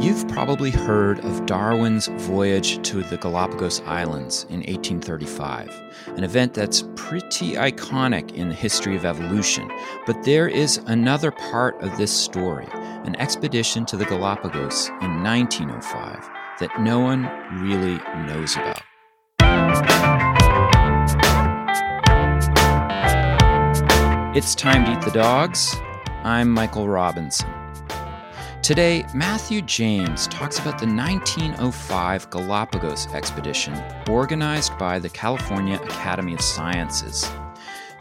You've 0.00 0.28
probably 0.28 0.70
heard 0.70 1.18
of 1.24 1.44
Darwin's 1.46 2.06
voyage 2.06 2.80
to 2.88 3.02
the 3.02 3.16
Galapagos 3.16 3.80
Islands 3.80 4.44
in 4.44 4.60
1835, 4.60 5.68
an 6.16 6.22
event 6.22 6.54
that's 6.54 6.84
pretty 6.94 7.54
iconic 7.54 8.32
in 8.32 8.48
the 8.48 8.54
history 8.54 8.94
of 8.94 9.04
evolution. 9.04 9.68
But 10.06 10.22
there 10.22 10.46
is 10.46 10.76
another 10.86 11.32
part 11.32 11.82
of 11.82 11.96
this 11.98 12.12
story, 12.12 12.68
an 12.72 13.16
expedition 13.16 13.84
to 13.86 13.96
the 13.96 14.04
Galapagos 14.04 14.88
in 15.00 15.24
1905, 15.24 16.30
that 16.60 16.80
no 16.80 17.00
one 17.00 17.24
really 17.60 17.98
knows 18.24 18.54
about. 18.54 18.82
It's 24.36 24.54
time 24.54 24.84
to 24.84 24.92
eat 24.92 25.00
the 25.00 25.10
dogs. 25.10 25.74
I'm 26.22 26.50
Michael 26.50 26.88
Robinson. 26.88 27.57
Today, 28.68 29.06
Matthew 29.14 29.62
James 29.62 30.26
talks 30.26 30.58
about 30.58 30.78
the 30.78 30.84
1905 30.84 32.28
Galapagos 32.28 33.06
expedition 33.14 33.82
organized 34.10 34.76
by 34.76 34.98
the 34.98 35.08
California 35.08 35.76
Academy 35.76 36.34
of 36.34 36.42
Sciences. 36.42 37.26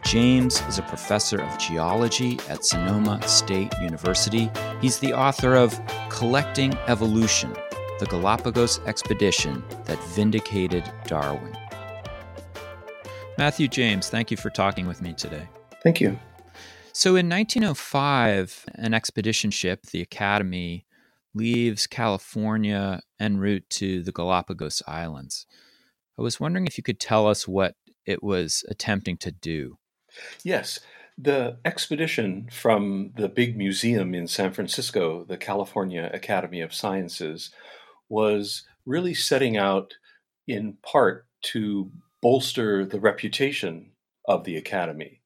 James 0.04 0.60
is 0.64 0.78
a 0.78 0.82
professor 0.82 1.42
of 1.42 1.58
geology 1.58 2.38
at 2.50 2.66
Sonoma 2.66 3.26
State 3.26 3.74
University. 3.80 4.52
He's 4.82 5.00
the 5.00 5.14
author 5.14 5.56
of 5.56 5.80
Collecting 6.10 6.74
Evolution 6.88 7.56
The 8.02 8.06
Galapagos 8.08 8.82
Expedition 8.86 9.64
That 9.86 10.04
Vindicated 10.10 10.84
Darwin. 11.06 11.58
Matthew 13.38 13.70
James, 13.70 14.10
thank 14.10 14.32
you 14.32 14.36
for 14.36 14.50
talking 14.50 14.86
with 14.86 15.02
me 15.02 15.14
today. 15.14 15.48
Thank 15.82 16.02
you. 16.02 16.20
So 16.98 17.16
in 17.16 17.30
1905, 17.30 18.66
an 18.74 18.96
expedition 18.96 19.52
ship, 19.52 19.86
the 19.86 20.02
Academy, 20.02 20.88
leaves 21.36 21.86
California 21.86 23.02
en 23.20 23.38
route 23.38 23.70
to 23.70 24.02
the 24.02 24.12
Galapagos 24.12 24.82
Islands. 24.88 25.46
I 26.18 26.24
was 26.24 26.40
wondering 26.40 26.66
if 26.66 26.76
you 26.76 26.84
could 26.84 27.00
tell 27.00 27.28
us 27.28 27.48
what 27.48 27.76
it 28.08 28.24
was 28.24 28.66
attempting 28.68 29.16
to 29.18 29.32
do. 29.32 29.78
Yes. 30.44 30.80
The 31.20 31.60
expedition 31.64 32.50
from 32.52 33.12
the 33.16 33.30
big 33.30 33.56
museum 33.56 34.16
in 34.16 34.26
San 34.26 34.52
Francisco, 34.52 35.24
the 35.24 35.38
California 35.38 36.10
Academy 36.12 36.62
of 36.62 36.74
Sciences, 36.74 37.52
was 38.10 38.64
really 38.88 39.14
setting 39.14 39.56
out 39.56 39.94
in 40.48 40.78
part 40.82 41.28
to 41.44 41.92
bolster 42.24 42.84
the 42.84 43.00
reputation 43.00 43.92
of 44.28 44.46
the 44.46 44.58
Academy. 44.58 45.22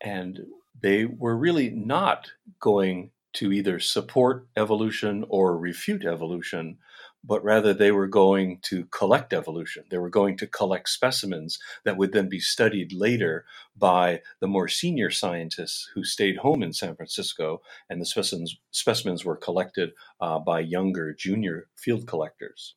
And 0.00 0.46
they 0.82 1.04
were 1.04 1.36
really 1.36 1.70
not 1.70 2.30
going 2.60 3.10
to 3.32 3.52
either 3.52 3.78
support 3.78 4.46
evolution 4.56 5.24
or 5.28 5.56
refute 5.56 6.04
evolution, 6.04 6.78
but 7.22 7.44
rather 7.44 7.72
they 7.72 7.92
were 7.92 8.08
going 8.08 8.58
to 8.62 8.86
collect 8.86 9.32
evolution. 9.32 9.84
They 9.90 9.98
were 9.98 10.10
going 10.10 10.36
to 10.38 10.46
collect 10.46 10.88
specimens 10.88 11.58
that 11.84 11.96
would 11.96 12.12
then 12.12 12.28
be 12.28 12.40
studied 12.40 12.92
later 12.92 13.44
by 13.76 14.22
the 14.40 14.48
more 14.48 14.68
senior 14.68 15.10
scientists 15.10 15.88
who 15.94 16.02
stayed 16.02 16.38
home 16.38 16.62
in 16.62 16.72
San 16.72 16.96
Francisco, 16.96 17.60
and 17.88 18.00
the 18.00 18.06
specimens, 18.06 18.58
specimens 18.72 19.24
were 19.24 19.36
collected 19.36 19.90
uh, 20.20 20.38
by 20.38 20.60
younger 20.60 21.12
junior 21.14 21.68
field 21.76 22.06
collectors. 22.06 22.74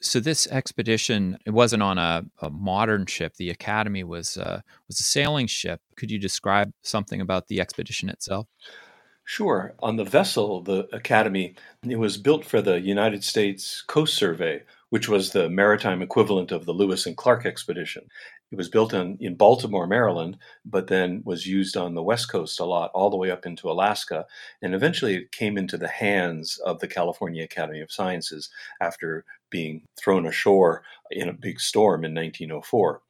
So 0.00 0.20
this 0.20 0.46
expedition 0.46 1.38
it 1.46 1.50
wasn't 1.50 1.82
on 1.82 1.98
a, 1.98 2.24
a 2.40 2.50
modern 2.50 3.06
ship. 3.06 3.34
The 3.36 3.50
Academy 3.50 4.04
was 4.04 4.36
uh, 4.36 4.60
was 4.88 5.00
a 5.00 5.04
sailing 5.04 5.46
ship. 5.46 5.80
Could 5.96 6.10
you 6.10 6.18
describe 6.18 6.72
something 6.82 7.20
about 7.20 7.48
the 7.48 7.60
expedition 7.60 8.08
itself? 8.08 8.46
Sure. 9.24 9.74
On 9.80 9.96
the 9.96 10.04
vessel, 10.04 10.62
the 10.62 10.86
Academy, 10.92 11.56
it 11.82 11.98
was 11.98 12.16
built 12.16 12.44
for 12.44 12.62
the 12.62 12.80
United 12.80 13.24
States 13.24 13.82
Coast 13.82 14.14
Survey, 14.14 14.62
which 14.90 15.08
was 15.08 15.32
the 15.32 15.50
maritime 15.50 16.00
equivalent 16.00 16.52
of 16.52 16.64
the 16.64 16.72
Lewis 16.72 17.06
and 17.06 17.16
Clark 17.16 17.44
expedition. 17.44 18.04
It 18.52 18.56
was 18.56 18.68
built 18.68 18.94
in, 18.94 19.18
in 19.20 19.34
Baltimore, 19.34 19.88
Maryland, 19.88 20.38
but 20.64 20.86
then 20.86 21.22
was 21.24 21.48
used 21.48 21.76
on 21.76 21.94
the 21.94 22.04
West 22.04 22.30
Coast 22.30 22.60
a 22.60 22.64
lot, 22.64 22.92
all 22.94 23.10
the 23.10 23.16
way 23.16 23.32
up 23.32 23.44
into 23.44 23.68
Alaska. 23.68 24.26
And 24.62 24.76
eventually 24.76 25.16
it 25.16 25.32
came 25.32 25.58
into 25.58 25.76
the 25.76 25.88
hands 25.88 26.58
of 26.58 26.78
the 26.78 26.86
California 26.86 27.42
Academy 27.42 27.80
of 27.80 27.90
Sciences 27.90 28.48
after 28.80 29.24
being 29.50 29.82
thrown 29.98 30.26
ashore 30.26 30.82
in 31.10 31.28
a 31.28 31.32
big 31.32 31.60
storm 31.60 32.04
in 32.04 32.14
1904. 32.14 33.00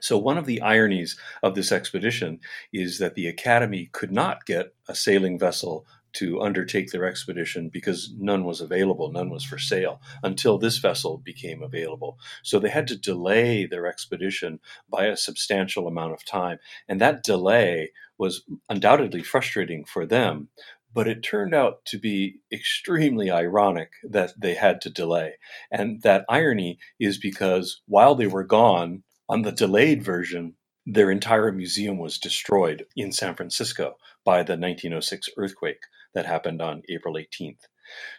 So, 0.00 0.18
one 0.18 0.36
of 0.36 0.46
the 0.46 0.60
ironies 0.60 1.18
of 1.42 1.54
this 1.54 1.72
expedition 1.72 2.40
is 2.72 2.98
that 2.98 3.14
the 3.14 3.26
Academy 3.26 3.88
could 3.92 4.12
not 4.12 4.44
get 4.44 4.74
a 4.88 4.94
sailing 4.94 5.38
vessel 5.38 5.86
to 6.14 6.40
undertake 6.40 6.90
their 6.90 7.04
expedition 7.04 7.68
because 7.68 8.12
none 8.18 8.44
was 8.44 8.60
available, 8.60 9.10
none 9.10 9.30
was 9.30 9.44
for 9.44 9.58
sale 9.58 10.00
until 10.22 10.58
this 10.58 10.78
vessel 10.78 11.18
became 11.18 11.62
available. 11.62 12.18
So 12.42 12.58
they 12.58 12.70
had 12.70 12.86
to 12.88 12.96
delay 12.96 13.66
their 13.66 13.86
expedition 13.86 14.60
by 14.88 15.06
a 15.06 15.16
substantial 15.16 15.86
amount 15.88 16.12
of 16.12 16.24
time. 16.24 16.58
And 16.88 17.00
that 17.00 17.24
delay 17.24 17.90
was 18.16 18.44
undoubtedly 18.68 19.22
frustrating 19.22 19.84
for 19.84 20.06
them. 20.06 20.48
But 20.94 21.08
it 21.08 21.22
turned 21.22 21.54
out 21.54 21.84
to 21.86 21.98
be 21.98 22.40
extremely 22.52 23.30
ironic 23.30 23.90
that 24.04 24.32
they 24.40 24.54
had 24.54 24.80
to 24.82 24.90
delay. 24.90 25.34
And 25.70 26.02
that 26.02 26.24
irony 26.28 26.78
is 27.00 27.18
because 27.18 27.82
while 27.86 28.14
they 28.14 28.28
were 28.28 28.44
gone, 28.44 29.02
on 29.28 29.42
the 29.42 29.52
delayed 29.52 30.02
version, 30.04 30.54
their 30.86 31.10
entire 31.10 31.50
museum 31.50 31.98
was 31.98 32.18
destroyed 32.18 32.86
in 32.94 33.10
San 33.10 33.34
Francisco 33.34 33.96
by 34.24 34.38
the 34.42 34.52
1906 34.52 35.30
earthquake 35.36 35.80
that 36.14 36.26
happened 36.26 36.62
on 36.62 36.82
April 36.88 37.14
18th. 37.14 37.66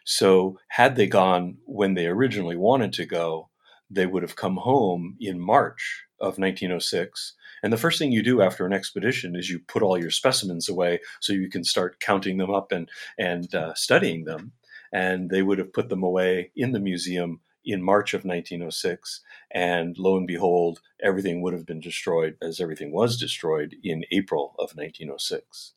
So, 0.04 0.58
had 0.70 0.96
they 0.96 1.08
gone 1.08 1.58
when 1.66 1.94
they 1.94 2.08
originally 2.08 2.56
wanted 2.56 2.94
to 2.94 3.06
go, 3.06 3.50
they 3.90 4.06
would 4.06 4.24
have 4.24 4.36
come 4.36 4.58
home 4.58 5.16
in 5.20 5.40
March 5.40 6.05
of 6.20 6.38
1906. 6.38 7.34
And 7.64 7.74
the 7.74 7.78
first 7.78 8.00
thing 8.00 8.12
you 8.12 8.24
do 8.24 8.42
after 8.42 8.66
an 8.66 8.74
expedition 8.74 9.36
is 9.36 9.50
you 9.50 9.60
put 9.60 9.84
all 9.84 9.98
your 9.98 10.12
specimens 10.12 10.70
away 10.70 11.00
so 11.20 11.34
you 11.34 11.50
can 11.50 11.64
start 11.64 12.00
counting 12.00 12.38
them 12.38 12.54
up 12.54 12.72
and, 12.72 12.90
and 13.18 13.54
uh, 13.54 13.74
studying 13.74 14.26
them. 14.26 14.54
And 14.94 15.30
they 15.30 15.42
would 15.42 15.58
have 15.58 15.74
put 15.74 15.90
them 15.90 16.04
away 16.04 16.52
in 16.56 16.72
the 16.72 16.80
museum 16.80 17.42
in 17.66 17.82
March 17.82 18.14
of 18.14 18.24
1906. 18.24 19.22
And 19.52 19.98
lo 19.98 20.16
and 20.18 20.28
behold, 20.28 20.80
everything 21.04 21.42
would 21.42 21.54
have 21.54 21.66
been 21.66 21.80
destroyed 21.80 22.38
as 22.42 22.60
everything 22.60 22.92
was 22.92 23.18
destroyed 23.18 23.76
in 23.84 24.04
April 24.12 24.56
of 24.60 24.76
1906. 24.76 25.74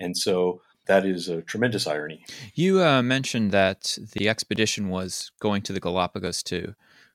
And 0.00 0.16
so 0.16 0.60
that 0.86 1.04
is 1.04 1.28
a 1.28 1.42
tremendous 1.42 1.86
irony. 1.86 2.24
You 2.54 2.82
uh, 2.82 3.02
mentioned 3.02 3.52
that 3.52 3.98
the 4.12 4.28
expedition 4.28 4.88
was 4.88 5.30
going 5.40 5.62
to 5.62 5.72
the 5.72 5.80
Galapagos 5.80 6.42
to 6.44 6.74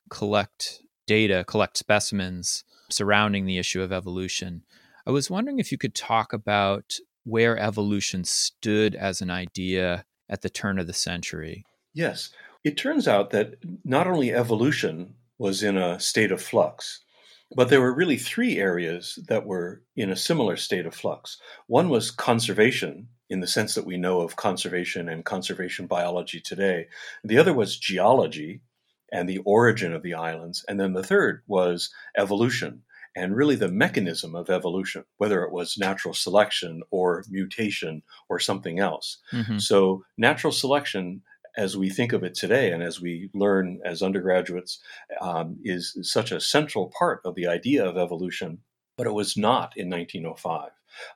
collect 0.10 0.82
data, 1.10 1.44
collect 1.44 1.76
specimens 1.76 2.64
surrounding 2.88 3.48
the 3.48 3.58
issue 3.58 3.82
of 3.82 3.92
evolution. 3.92 4.62
I 5.08 5.12
was 5.12 5.28
wondering 5.28 5.58
if 5.58 5.72
you 5.72 5.78
could 5.80 5.96
talk 5.96 6.34
about 6.34 6.98
where 7.24 7.58
evolution 7.58 8.24
stood 8.24 8.94
as 8.94 9.20
an 9.20 9.32
idea 9.32 10.06
at 10.30 10.44
the 10.44 10.52
turn 10.52 10.78
of 10.78 10.86
the 10.86 10.94
century. 10.94 11.66
Yes. 11.96 12.30
It 12.64 12.78
turns 12.78 13.08
out 13.08 13.32
that 13.32 13.56
not 13.84 14.06
only 14.06 14.32
evolution 14.32 15.16
was 15.40 15.64
in 15.64 15.78
a 15.78 16.00
state 16.00 16.32
of 16.32 16.44
flux, 16.44 17.00
but 17.56 17.70
there 17.70 17.82
were 17.82 17.96
really 17.96 18.18
three 18.18 18.60
areas 18.60 19.18
that 19.28 19.48
were 19.48 19.82
in 19.96 20.12
a 20.12 20.16
similar 20.16 20.58
state 20.58 20.86
of 20.86 20.94
flux. 20.94 21.42
One 21.66 21.90
was 21.90 22.12
conservation, 22.12 23.08
in 23.32 23.40
the 23.40 23.48
sense 23.48 23.74
that 23.74 23.86
we 23.88 23.98
know 23.98 24.22
of 24.22 24.36
conservation 24.36 25.10
and 25.10 25.26
conservation 25.26 25.88
biology 25.88 26.40
today. 26.40 26.86
The 27.24 27.40
other 27.40 27.54
was 27.54 27.80
geology 27.80 28.62
and 29.12 29.28
the 29.28 29.40
origin 29.40 29.94
of 29.94 30.04
the 30.04 30.14
islands. 30.14 30.64
And 30.68 30.80
then 30.80 30.94
the 30.94 31.04
third 31.04 31.44
was 31.48 31.90
evolution 32.18 32.84
and 33.16 33.36
really 33.36 33.56
the 33.56 33.72
mechanism 33.72 34.36
of 34.36 34.50
evolution, 34.50 35.04
whether 35.18 35.44
it 35.44 35.52
was 35.52 35.78
natural 35.78 36.14
selection 36.14 36.82
or 36.92 37.24
mutation 37.30 38.04
or 38.30 38.40
something 38.40 38.80
else. 38.80 39.18
Mm-hmm. 39.34 39.58
So, 39.58 40.04
natural 40.18 40.54
selection, 40.54 41.22
as 41.58 41.76
we 41.76 41.90
think 41.90 42.14
of 42.14 42.24
it 42.24 42.36
today 42.36 42.72
and 42.72 42.84
as 42.84 43.02
we 43.02 43.30
learn 43.34 43.80
as 43.84 44.02
undergraduates, 44.02 44.80
um, 45.22 45.58
is 45.64 45.98
such 46.04 46.32
a 46.32 46.40
central 46.40 46.92
part 46.98 47.22
of 47.26 47.36
the 47.36 47.48
idea 47.48 47.86
of 47.86 47.98
evolution, 47.98 48.60
but 48.96 49.08
it 49.08 49.14
was 49.14 49.36
not 49.36 49.74
in 49.76 49.90
1905. 49.90 50.70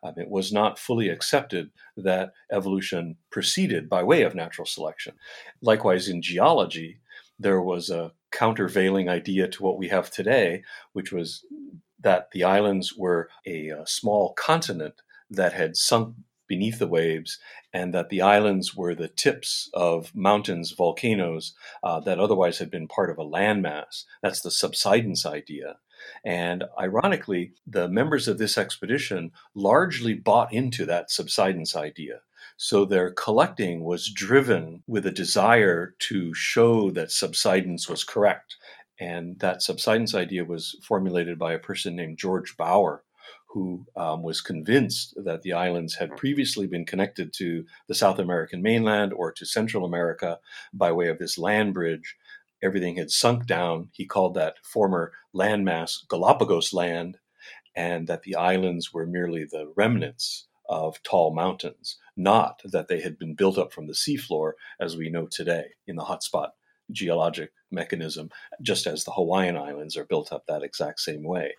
Um, 0.04 0.14
it 0.18 0.30
was 0.30 0.52
not 0.52 0.80
fully 0.80 1.10
accepted 1.10 1.72
that 1.98 2.32
evolution 2.52 3.18
proceeded 3.32 3.90
by 3.90 4.04
way 4.04 4.24
of 4.24 4.36
natural 4.36 4.66
selection. 4.66 5.16
Likewise, 5.62 6.08
in 6.08 6.22
geology, 6.22 7.00
there 7.40 7.62
was 7.62 7.90
a 7.90 8.12
countervailing 8.32 9.10
idea 9.10 9.48
to 9.48 9.64
what 9.64 9.78
we 9.78 9.90
have 9.90 10.10
today, 10.10 10.64
which 10.94 11.12
was 11.12 11.46
that 12.00 12.32
the 12.32 12.44
islands 12.44 12.96
were 12.96 13.30
a, 13.46 13.70
a 13.70 13.88
small 13.88 14.34
continent 14.34 15.02
that 15.30 15.54
had 15.54 15.78
sunk 15.78 16.16
beneath 16.48 16.78
the 16.78 16.88
waves, 16.88 17.40
and 17.72 17.94
that 17.94 18.10
the 18.10 18.22
islands 18.22 18.76
were 18.76 18.94
the 18.94 19.08
tips 19.08 19.70
of 19.74 20.14
mountains, 20.14 20.72
volcanoes 20.72 21.56
uh, 21.84 22.00
that 22.02 22.20
otherwise 22.20 22.60
had 22.60 22.70
been 22.70 22.88
part 22.88 23.10
of 23.10 23.18
a 23.18 23.26
landmass. 23.26 24.04
That's 24.22 24.42
the 24.42 24.52
subsidence 24.52 25.26
idea. 25.26 25.78
And 26.24 26.66
ironically, 26.80 27.54
the 27.66 27.88
members 27.88 28.28
of 28.28 28.38
this 28.38 28.58
expedition 28.58 29.32
largely 29.56 30.14
bought 30.14 30.54
into 30.54 30.86
that 30.86 31.10
subsidence 31.10 31.76
idea. 31.76 32.20
So 32.64 32.86
their 32.86 33.12
collecting 33.12 33.84
was 33.84 34.10
driven 34.10 34.84
with 34.88 35.06
a 35.06 35.12
desire 35.12 35.96
to 36.00 36.34
show 36.34 36.92
that 36.92 37.12
subsidence 37.12 37.90
was 37.90 38.06
correct. 38.06 38.56
And 38.98 39.38
that 39.40 39.62
subsidence 39.62 40.16
idea 40.16 40.46
was 40.46 40.80
formulated 40.82 41.38
by 41.38 41.52
a 41.52 41.60
person 41.60 41.94
named 41.94 42.20
George 42.20 42.56
Baur, 42.56 43.04
who 43.50 43.86
um, 43.98 44.24
was 44.24 44.40
convinced 44.40 45.14
that 45.26 45.42
the 45.42 45.52
islands 45.52 45.96
had 45.96 46.16
previously 46.16 46.66
been 46.66 46.86
connected 46.86 47.34
to 47.34 47.66
the 47.90 47.96
South 47.96 48.18
American 48.18 48.62
mainland 48.62 49.12
or 49.12 49.34
to 49.34 49.46
Central 49.46 49.84
America 49.84 50.40
by 50.72 50.90
way 50.90 51.10
of 51.10 51.20
this 51.20 51.38
land 51.38 51.74
bridge. 51.74 52.16
Everything 52.64 52.96
had 52.96 53.12
sunk 53.12 53.46
down. 53.46 53.90
He 53.92 54.06
called 54.06 54.36
that 54.36 54.56
former 54.64 55.12
landmass 55.36 56.08
Galapagos 56.08 56.72
land, 56.72 57.18
and 57.76 58.08
that 58.08 58.24
the 58.24 58.36
islands 58.36 58.94
were 58.94 59.06
merely 59.06 59.44
the 59.44 59.74
remnants 59.76 60.48
of 60.70 61.04
tall 61.04 61.36
mountains, 61.36 61.98
not 62.16 62.62
that 62.66 62.88
they 62.88 63.02
had 63.02 63.18
been 63.18 63.34
built 63.34 63.58
up 63.58 63.74
from 63.74 63.88
the 63.88 63.94
seafloor 63.94 64.54
as 64.80 64.96
we 64.96 65.10
know 65.10 65.28
today 65.28 65.66
in 65.88 65.96
the 65.96 66.04
hotspot 66.04 66.50
geologic 66.92 67.52
mechanism, 67.72 68.30
just 68.62 68.88
as 68.88 69.04
the 69.04 69.12
Hawaiian 69.12 69.58
Islands 69.58 69.98
are 69.98 70.06
built 70.06 70.32
up 70.32 70.46
that 70.46 70.64
exact 70.64 71.00
same 71.00 71.24
way. 71.24 71.54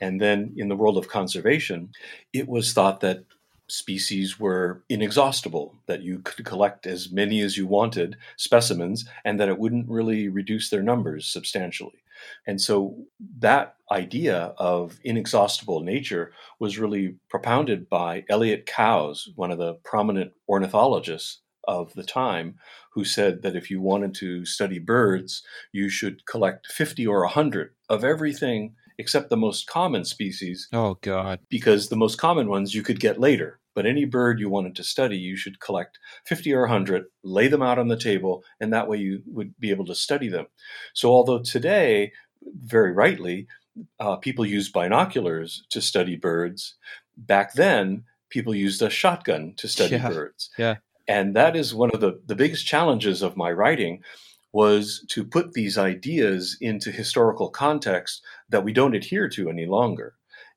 And 0.00 0.20
then 0.20 0.54
in 0.56 0.68
the 0.68 0.76
world 0.76 0.96
of 0.96 1.08
conservation, 1.08 1.90
it 2.32 2.48
was 2.48 2.72
thought 2.72 3.00
that 3.00 3.24
species 3.68 4.38
were 4.40 4.82
inexhaustible, 4.88 5.74
that 5.86 6.02
you 6.02 6.18
could 6.20 6.44
collect 6.44 6.86
as 6.86 7.12
many 7.12 7.40
as 7.40 7.56
you 7.56 7.66
wanted 7.66 8.16
specimens, 8.36 9.04
and 9.24 9.38
that 9.38 9.48
it 9.48 9.58
wouldn't 9.58 9.88
really 9.88 10.28
reduce 10.28 10.70
their 10.70 10.82
numbers 10.82 11.26
substantially. 11.26 12.02
And 12.46 12.60
so 12.60 12.96
that 13.38 13.76
idea 13.90 14.54
of 14.58 14.98
inexhaustible 15.04 15.80
nature 15.80 16.32
was 16.58 16.78
really 16.78 17.16
propounded 17.28 17.88
by 17.88 18.24
Elliott 18.28 18.66
Coues, 18.66 19.28
one 19.34 19.50
of 19.50 19.58
the 19.58 19.74
prominent 19.84 20.32
ornithologists 20.48 21.42
of 21.68 21.92
the 21.94 22.04
time, 22.04 22.56
who 22.94 23.04
said 23.04 23.42
that 23.42 23.56
if 23.56 23.70
you 23.70 23.80
wanted 23.80 24.14
to 24.14 24.44
study 24.44 24.78
birds, 24.78 25.42
you 25.72 25.88
should 25.88 26.26
collect 26.26 26.66
50 26.66 27.06
or 27.06 27.20
100 27.20 27.70
of 27.88 28.04
everything 28.04 28.74
except 28.98 29.30
the 29.30 29.36
most 29.36 29.66
common 29.66 30.04
species. 30.04 30.68
Oh, 30.72 30.98
God. 31.00 31.38
Because 31.48 31.88
the 31.88 31.96
most 31.96 32.16
common 32.16 32.48
ones 32.48 32.74
you 32.74 32.82
could 32.82 33.00
get 33.00 33.18
later. 33.20 33.59
But 33.74 33.86
any 33.86 34.04
bird 34.04 34.40
you 34.40 34.50
wanted 34.50 34.74
to 34.76 34.84
study, 34.84 35.16
you 35.16 35.36
should 35.36 35.60
collect 35.60 35.98
50 36.26 36.52
or 36.52 36.62
100, 36.62 37.04
lay 37.22 37.48
them 37.48 37.62
out 37.62 37.78
on 37.78 37.88
the 37.88 37.96
table, 37.96 38.42
and 38.60 38.72
that 38.72 38.88
way 38.88 38.98
you 38.98 39.22
would 39.26 39.58
be 39.58 39.70
able 39.70 39.86
to 39.86 39.94
study 39.94 40.28
them. 40.28 40.46
So, 40.94 41.10
although 41.10 41.38
today, 41.38 42.12
very 42.42 42.92
rightly, 42.92 43.46
uh, 43.98 44.16
people 44.16 44.44
use 44.44 44.70
binoculars 44.70 45.64
to 45.70 45.80
study 45.80 46.16
birds, 46.16 46.74
back 47.16 47.54
then, 47.54 48.04
people 48.28 48.54
used 48.54 48.82
a 48.82 48.90
shotgun 48.90 49.54
to 49.56 49.68
study 49.68 49.96
yeah. 49.96 50.08
birds. 50.08 50.50
Yeah. 50.58 50.76
And 51.06 51.34
that 51.34 51.56
is 51.56 51.74
one 51.74 51.90
of 51.92 52.00
the, 52.00 52.20
the 52.26 52.36
biggest 52.36 52.66
challenges 52.66 53.22
of 53.22 53.36
my 53.36 53.50
writing 53.50 54.02
was 54.52 55.04
to 55.08 55.24
put 55.24 55.52
these 55.52 55.78
ideas 55.78 56.56
into 56.60 56.90
historical 56.90 57.50
context 57.50 58.22
that 58.48 58.64
we 58.64 58.72
don't 58.72 58.94
adhere 58.94 59.28
to 59.28 59.48
any 59.48 59.66
longer. 59.66 60.14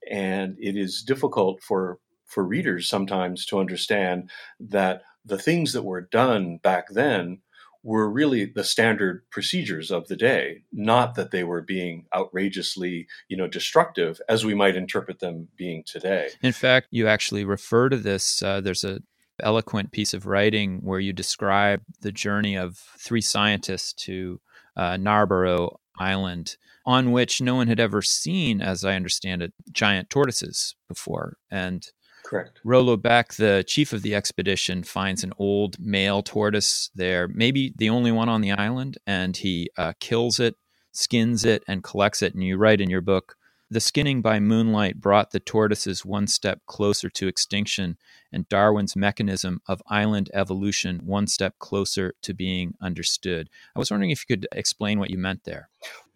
And 0.10 0.57
it 0.60 0.75
is 0.75 1.04
difficult 1.04 1.62
for 1.62 2.00
for 2.34 2.44
readers 2.44 2.88
sometimes 2.88 3.46
to 3.46 3.60
understand 3.60 4.30
that 4.60 5.04
the 5.26 5.38
things 5.38 5.74
that 5.74 5.84
were 5.84 6.02
done 6.02 6.58
back 6.58 6.88
then 6.90 7.40
were 7.84 8.10
really 8.10 8.46
the 8.46 8.64
standard 8.64 9.24
procedures 9.30 9.92
of 9.92 10.08
the 10.08 10.16
day, 10.16 10.64
not 10.72 11.16
that 11.16 11.32
they 11.32 11.44
were 11.44 11.62
being 11.62 12.06
outrageously, 12.16 13.06
you 13.28 13.36
know, 13.36 13.48
destructive 13.48 14.22
as 14.30 14.46
we 14.46 14.54
might 14.54 14.78
interpret 14.78 15.20
them 15.20 15.48
being 15.58 15.84
today. 15.86 16.30
In 16.42 16.54
fact, 16.54 16.88
you 16.92 17.08
actually 17.08 17.44
refer 17.44 17.90
to 17.90 17.98
this. 17.98 18.42
Uh, 18.42 18.62
there's 18.62 18.86
a 18.86 19.00
eloquent 19.42 19.92
piece 19.92 20.14
of 20.14 20.26
writing 20.26 20.80
where 20.84 21.00
you 21.00 21.12
describe 21.12 21.82
the 22.02 22.12
journey 22.12 22.56
of 22.56 22.78
three 22.98 23.22
scientists 23.22 23.92
to 23.94 24.40
uh, 24.78 24.96
Narborough 24.96 25.80
Island, 26.00 26.56
on 26.86 27.12
which 27.12 27.42
no 27.42 27.56
one 27.56 27.68
had 27.68 27.80
ever 27.80 28.02
seen, 28.02 28.62
as 28.62 28.86
I 28.86 28.96
understand 28.96 29.42
it, 29.42 29.54
giant 29.72 30.10
tortoises 30.10 30.76
before. 30.88 31.38
And 31.52 31.86
Correct. 32.25 32.62
Rollo 32.64 32.98
Beck, 32.98 33.34
the 33.34 33.64
chief 33.68 33.94
of 33.94 34.02
the 34.02 34.16
expedition, 34.16 34.84
finds 34.84 35.24
an 35.24 35.34
old 35.38 35.78
male 35.80 36.24
tortoise 36.24 36.90
there, 36.96 37.28
maybe 37.28 37.74
the 37.75 37.90
only 37.90 38.12
one 38.12 38.30
on 38.30 38.42
the 38.42 38.52
island, 38.52 38.98
and 39.06 39.36
he 39.36 39.70
uh, 39.78 39.94
kills 40.00 40.40
it, 40.40 40.56
skins 40.92 41.44
it, 41.44 41.64
and 41.68 41.84
collects 41.84 42.22
it. 42.22 42.34
And 42.34 42.44
you 42.44 42.58
write 42.58 42.81
in 42.81 42.90
your 42.90 43.02
book, 43.02 43.36
the 43.70 43.80
skinning 43.80 44.22
by 44.22 44.40
moonlight 44.40 45.02
brought 45.02 45.31
the 45.31 45.40
tortoises 45.40 46.06
one 46.06 46.28
step 46.28 46.62
closer 46.68 47.10
to 47.10 47.28
extinction, 47.28 47.98
and 48.31 48.48
Darwin's 48.48 48.96
mechanism 48.96 49.62
of 49.68 49.81
island 49.88 50.30
evolution 50.34 51.02
one 51.04 51.28
step 51.28 51.56
closer 51.60 52.14
to 52.22 52.34
being 52.34 52.75
understood. 52.81 53.50
I 53.75 53.80
was 53.80 53.90
wondering 53.90 54.12
if 54.12 54.24
you 54.28 54.36
could 54.36 54.48
explain 54.52 55.00
what 55.00 55.10
you 55.10 55.18
meant 55.18 55.44
there. 55.44 55.70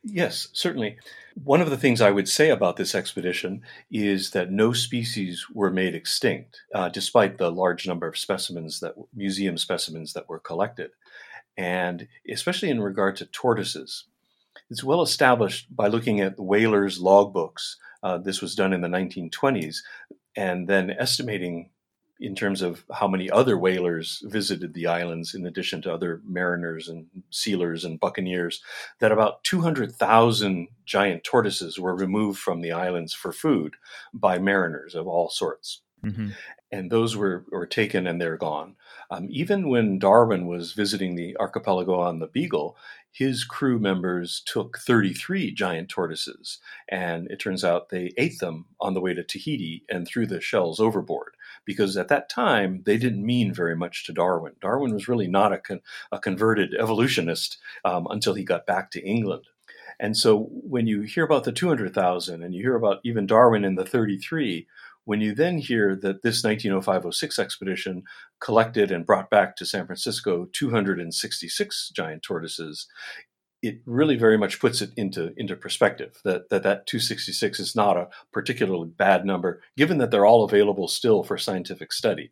Yes, 0.09 0.47
certainly. 0.53 0.97
One 1.43 1.61
of 1.61 1.69
the 1.69 1.77
things 1.77 2.01
I 2.01 2.11
would 2.11 2.29
say 2.29 2.49
about 2.49 2.77
this 2.77 2.95
expedition 2.95 3.61
is 3.91 4.31
that 4.31 4.51
no 4.51 4.73
species 4.73 5.45
were 5.53 5.69
made 5.69 5.93
extinct, 5.95 6.61
uh, 6.73 6.89
despite 6.89 7.37
the 7.37 7.51
large 7.51 7.85
number 7.87 8.07
of 8.07 8.17
specimens 8.17 8.79
that 8.79 8.95
museum 9.13 9.57
specimens 9.57 10.13
that 10.13 10.29
were 10.29 10.39
collected, 10.39 10.91
and 11.57 12.07
especially 12.31 12.69
in 12.69 12.81
regard 12.81 13.17
to 13.17 13.25
tortoises. 13.25 14.05
It's 14.69 14.83
well 14.83 15.01
established 15.01 15.75
by 15.75 15.87
looking 15.87 16.21
at 16.21 16.37
the 16.37 16.43
whalers' 16.43 16.99
logbooks. 16.99 17.75
Uh, 18.01 18.17
this 18.17 18.41
was 18.41 18.55
done 18.55 18.73
in 18.73 18.81
the 18.81 18.87
1920s, 18.87 19.77
and 20.35 20.67
then 20.67 20.89
estimating 20.91 21.69
in 22.19 22.35
terms 22.35 22.61
of 22.61 22.83
how 22.91 23.07
many 23.07 23.29
other 23.29 23.57
whalers 23.57 24.23
visited 24.25 24.73
the 24.73 24.87
islands, 24.87 25.35
in 25.35 25.45
addition 25.45 25.81
to 25.83 25.93
other 25.93 26.21
mariners 26.25 26.87
and 26.87 27.05
sealers 27.29 27.85
and 27.85 27.99
buccaneers, 27.99 28.61
that 28.99 29.11
about 29.11 29.43
200,000 29.43 30.67
giant 30.85 31.23
tortoises 31.23 31.79
were 31.79 31.95
removed 31.95 32.39
from 32.39 32.61
the 32.61 32.71
islands 32.71 33.13
for 33.13 33.31
food 33.31 33.75
by 34.13 34.39
mariners 34.39 34.95
of 34.95 35.07
all 35.07 35.29
sorts. 35.29 35.81
Mm-hmm. 36.03 36.29
And 36.71 36.91
those 36.91 37.15
were, 37.15 37.45
were 37.51 37.65
taken 37.65 38.07
and 38.07 38.19
they're 38.19 38.37
gone. 38.37 38.75
Um, 39.09 39.27
even 39.29 39.69
when 39.69 39.99
Darwin 39.99 40.47
was 40.47 40.73
visiting 40.73 41.15
the 41.15 41.37
archipelago 41.37 41.99
on 41.99 42.19
the 42.19 42.27
Beagle, 42.27 42.75
his 43.11 43.43
crew 43.43 43.79
members 43.79 44.41
took 44.45 44.77
33 44.79 45.51
giant 45.53 45.89
tortoises, 45.89 46.59
and 46.87 47.29
it 47.31 47.39
turns 47.39 47.63
out 47.63 47.89
they 47.89 48.11
ate 48.17 48.39
them 48.39 48.65
on 48.79 48.93
the 48.93 49.01
way 49.01 49.13
to 49.13 49.23
Tahiti 49.23 49.83
and 49.89 50.07
threw 50.07 50.27
the 50.27 50.39
shells 50.39 50.79
overboard 50.79 51.33
because 51.65 51.97
at 51.97 52.07
that 52.09 52.29
time 52.29 52.83
they 52.85 52.97
didn't 52.97 53.25
mean 53.25 53.53
very 53.53 53.75
much 53.75 54.05
to 54.05 54.13
Darwin. 54.13 54.53
Darwin 54.61 54.93
was 54.93 55.07
really 55.07 55.27
not 55.27 55.53
a, 55.53 55.57
con- 55.57 55.81
a 56.11 56.19
converted 56.19 56.75
evolutionist 56.75 57.57
um, 57.83 58.07
until 58.09 58.33
he 58.33 58.43
got 58.43 58.65
back 58.65 58.91
to 58.91 59.03
England. 59.03 59.45
And 59.99 60.15
so 60.15 60.49
when 60.51 60.85
you 60.85 61.01
hear 61.01 61.23
about 61.23 61.43
the 61.43 61.51
200,000 61.51 62.43
and 62.43 62.53
you 62.53 62.61
hear 62.61 62.75
about 62.75 62.99
even 63.03 63.25
Darwin 63.25 63.65
in 63.65 63.75
the 63.75 63.85
33, 63.85 64.67
when 65.07 65.21
you 65.21 65.33
then 65.33 65.57
hear 65.57 65.95
that 65.95 66.21
this 66.21 66.43
1905-06 66.43 67.39
expedition 67.39 68.03
collected 68.41 68.91
and 68.91 69.05
brought 69.05 69.29
back 69.29 69.55
to 69.55 69.65
San 69.65 69.85
Francisco 69.85 70.49
266 70.51 71.91
giant 71.95 72.23
tortoises, 72.23 72.87
it 73.61 73.79
really 73.85 74.17
very 74.17 74.37
much 74.37 74.59
puts 74.59 74.81
it 74.81 74.91
into 74.97 75.31
into 75.37 75.55
perspective 75.55 76.19
that, 76.25 76.49
that 76.49 76.63
that 76.63 76.87
266 76.87 77.57
is 77.57 77.73
not 77.73 77.95
a 77.95 78.09
particularly 78.33 78.89
bad 78.89 79.25
number 79.25 79.61
given 79.77 79.97
that 79.97 80.11
they're 80.11 80.25
all 80.25 80.43
available 80.43 80.89
still 80.89 81.23
for 81.23 81.37
scientific 81.37 81.93
study. 81.93 82.31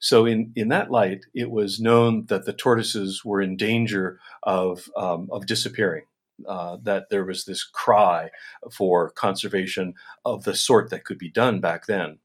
So 0.00 0.26
in 0.26 0.52
in 0.56 0.68
that 0.68 0.90
light 0.90 1.24
it 1.34 1.52
was 1.52 1.78
known 1.78 2.26
that 2.26 2.46
the 2.46 2.52
tortoises 2.52 3.24
were 3.24 3.40
in 3.40 3.56
danger 3.56 4.18
of 4.42 4.90
um, 4.96 5.28
of 5.30 5.46
disappearing 5.46 6.02
uh, 6.46 6.76
that 6.82 7.10
there 7.10 7.24
was 7.24 7.44
this 7.44 7.64
cry 7.64 8.30
for 8.72 9.10
conservation 9.10 9.94
of 10.24 10.44
the 10.44 10.54
sort 10.54 10.90
that 10.90 11.04
could 11.04 11.18
be 11.18 11.30
done 11.30 11.60
back 11.60 11.86
then 11.86 12.18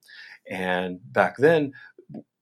and 0.50 1.00
back 1.12 1.38
then 1.38 1.74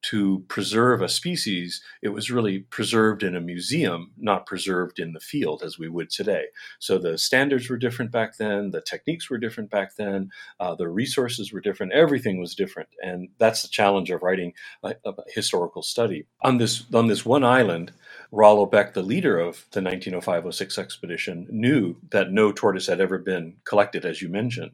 to 0.03 0.45
preserve 0.49 1.01
a 1.01 1.09
species, 1.09 1.81
it 2.03 2.09
was 2.09 2.29
really 2.29 2.59
preserved 2.59 3.23
in 3.23 3.35
a 3.35 3.41
museum, 3.41 4.11
not 4.17 4.45
preserved 4.45 4.99
in 4.99 5.13
the 5.13 5.19
field 5.19 5.63
as 5.63 5.79
we 5.79 5.89
would 5.89 6.11
today. 6.11 6.45
So 6.77 6.99
the 6.99 7.17
standards 7.17 7.71
were 7.71 7.77
different 7.77 8.11
back 8.11 8.37
then, 8.37 8.69
the 8.69 8.81
techniques 8.81 9.31
were 9.31 9.39
different 9.39 9.71
back 9.71 9.95
then, 9.95 10.29
uh, 10.59 10.75
the 10.75 10.87
resources 10.87 11.51
were 11.51 11.59
different, 11.59 11.93
everything 11.93 12.39
was 12.39 12.53
different. 12.53 12.89
And 13.01 13.29
that's 13.39 13.63
the 13.63 13.67
challenge 13.67 14.11
of 14.11 14.21
writing 14.21 14.53
a, 14.83 14.93
a 15.05 15.13
historical 15.29 15.81
study. 15.81 16.27
On 16.41 16.59
this, 16.59 16.83
on 16.93 17.07
this 17.07 17.25
one 17.25 17.43
island, 17.43 17.91
Rollo 18.31 18.65
Beck, 18.65 18.93
the 18.93 19.01
leader 19.01 19.39
of 19.39 19.65
the 19.71 19.81
1905-06 19.81 20.77
expedition, 20.77 21.47
knew 21.49 21.97
that 22.11 22.31
no 22.31 22.51
tortoise 22.51 22.87
had 22.87 22.99
ever 22.99 23.17
been 23.17 23.57
collected, 23.65 24.05
as 24.05 24.21
you 24.21 24.29
mentioned. 24.29 24.71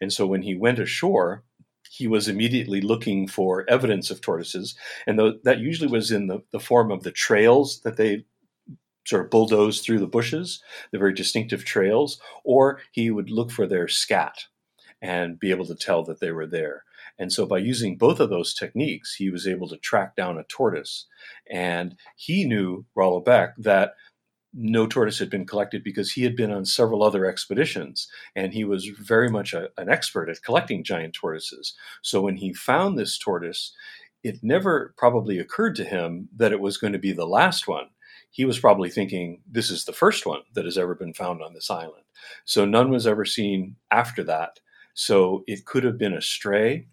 And 0.00 0.12
so 0.12 0.26
when 0.26 0.42
he 0.42 0.54
went 0.54 0.78
ashore, 0.78 1.44
he 1.90 2.06
was 2.08 2.28
immediately 2.28 2.80
looking 2.80 3.28
for 3.28 3.64
evidence 3.68 4.10
of 4.10 4.20
tortoises, 4.20 4.74
and 5.06 5.18
th- 5.18 5.36
that 5.44 5.60
usually 5.60 5.88
was 5.88 6.10
in 6.10 6.26
the, 6.26 6.40
the 6.50 6.58
form 6.58 6.90
of 6.90 7.02
the 7.02 7.12
trails 7.12 7.80
that 7.82 7.96
they 7.96 8.24
sort 9.06 9.24
of 9.24 9.30
bulldoze 9.30 9.80
through 9.80 9.98
the 9.98 10.06
bushes, 10.06 10.62
the 10.90 10.98
very 10.98 11.12
distinctive 11.12 11.64
trails, 11.64 12.20
or 12.42 12.80
he 12.90 13.10
would 13.10 13.30
look 13.30 13.50
for 13.50 13.66
their 13.66 13.86
scat 13.86 14.44
and 15.02 15.38
be 15.38 15.50
able 15.50 15.66
to 15.66 15.74
tell 15.74 16.02
that 16.02 16.20
they 16.20 16.32
were 16.32 16.46
there. 16.46 16.84
And 17.18 17.32
so, 17.32 17.46
by 17.46 17.58
using 17.58 17.96
both 17.96 18.20
of 18.20 18.30
those 18.30 18.54
techniques, 18.54 19.14
he 19.14 19.30
was 19.30 19.46
able 19.46 19.68
to 19.68 19.76
track 19.76 20.16
down 20.16 20.38
a 20.38 20.44
tortoise. 20.44 21.06
And 21.50 21.96
he 22.16 22.44
knew, 22.44 22.84
Rollo 22.94 23.20
Beck, 23.20 23.54
that 23.58 23.94
no 24.52 24.86
tortoise 24.86 25.18
had 25.18 25.30
been 25.30 25.46
collected 25.46 25.82
because 25.82 26.12
he 26.12 26.22
had 26.22 26.36
been 26.36 26.52
on 26.52 26.64
several 26.64 27.02
other 27.02 27.26
expeditions 27.26 28.08
and 28.36 28.52
he 28.52 28.64
was 28.64 28.86
very 28.86 29.28
much 29.28 29.52
a, 29.52 29.68
an 29.78 29.88
expert 29.88 30.28
at 30.28 30.42
collecting 30.44 30.84
giant 30.84 31.14
tortoises. 31.14 31.74
So, 32.02 32.20
when 32.20 32.36
he 32.36 32.52
found 32.52 32.98
this 32.98 33.18
tortoise, 33.18 33.72
it 34.24 34.42
never 34.42 34.94
probably 34.96 35.38
occurred 35.38 35.76
to 35.76 35.84
him 35.84 36.28
that 36.34 36.52
it 36.52 36.60
was 36.60 36.78
going 36.78 36.94
to 36.94 36.98
be 36.98 37.12
the 37.12 37.26
last 37.26 37.68
one. 37.68 37.88
He 38.30 38.44
was 38.44 38.58
probably 38.58 38.90
thinking, 38.90 39.42
this 39.48 39.70
is 39.70 39.84
the 39.84 39.92
first 39.92 40.26
one 40.26 40.40
that 40.54 40.64
has 40.64 40.76
ever 40.76 40.94
been 40.96 41.14
found 41.14 41.42
on 41.42 41.52
this 41.52 41.70
island. 41.70 42.02
So 42.44 42.64
none 42.64 42.90
was 42.90 43.06
ever 43.06 43.24
seen 43.24 43.76
after 43.92 44.24
that. 44.24 44.58
So 44.94 45.44
it 45.46 45.66
could 45.66 45.84
have 45.84 45.98
been 45.98 46.14
a 46.14 46.22
stray. 46.22 46.88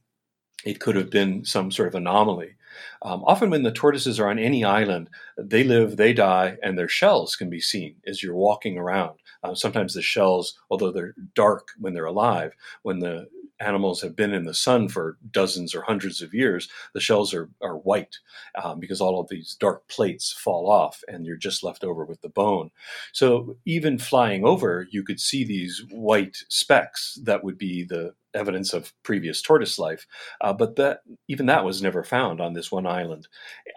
It 0.65 0.80
could 0.80 0.96
have 0.96 1.10
been 1.10 1.46
some 1.46 1.72
sort 1.72 1.89
of 1.89 1.96
anomaly. 1.96 2.56
Um, 3.01 3.24
often, 3.25 3.50
when 3.50 3.63
the 3.63 3.72
tortoises 3.72 4.20
are 4.20 4.30
on 4.30 4.39
any 4.39 4.63
island, 4.63 5.10
they 5.38 5.63
live, 5.63 5.98
they 5.98 6.13
die, 6.13 6.58
and 6.63 6.77
their 6.77 6.88
shells 6.88 7.36
can 7.36 7.50
be 7.50 7.60
seen 7.60 7.96
as 8.08 8.24
you're 8.24 8.36
walking 8.36 8.77
around. 8.77 9.20
Uh, 9.44 9.56
sometimes 9.56 9.94
the 9.94 10.01
shells, 10.01 10.58
although 10.70 10.91
they're 10.91 11.15
dark 11.36 11.70
when 11.80 11.94
they're 11.94 12.06
alive, 12.06 12.53
when 12.84 13.00
the 13.00 13.27
animals 13.62 14.01
have 14.01 14.15
been 14.15 14.34
in 14.34 14.44
the 14.44 14.53
sun 14.53 14.89
for 14.89 15.18
dozens 15.30 15.74
or 15.74 15.82
hundreds 15.82 16.22
of 16.22 16.34
years, 16.34 16.68
the 16.94 17.00
shells 17.00 17.34
are, 17.34 17.50
are 17.62 17.77
white 17.77 18.18
um, 18.62 18.80
because 18.80 19.00
all 19.00 19.20
of 19.20 19.30
these 19.30 19.56
dark 19.60 19.88
plates 19.88 20.32
fall 20.34 20.70
off 20.70 21.03
and 21.08 21.25
you're 21.25 21.38
just 21.38 21.63
left 21.63 21.84
over 21.84 22.03
with 22.03 22.20
the 22.22 22.30
bone. 22.30 22.72
So 23.13 23.58
even 23.65 23.98
flying 24.00 24.46
over, 24.46 24.88
you 24.91 25.03
could 25.03 25.20
see 25.20 25.44
these 25.44 25.84
white 25.91 26.38
specks 26.50 27.20
that 27.24 27.44
would 27.44 27.58
be 27.58 27.84
the 27.84 28.13
evidence 28.34 28.74
of 28.74 28.94
previous 29.04 29.42
tortoise 29.42 29.78
life. 29.80 30.08
Uh, 30.42 30.54
but 30.54 30.76
that 30.76 31.02
even 31.28 31.46
that 31.48 31.66
was 31.66 31.82
never 31.82 32.04
found 32.04 32.42
on 32.42 32.54
this 32.54 32.72
one 32.72 32.86
island, 32.86 33.28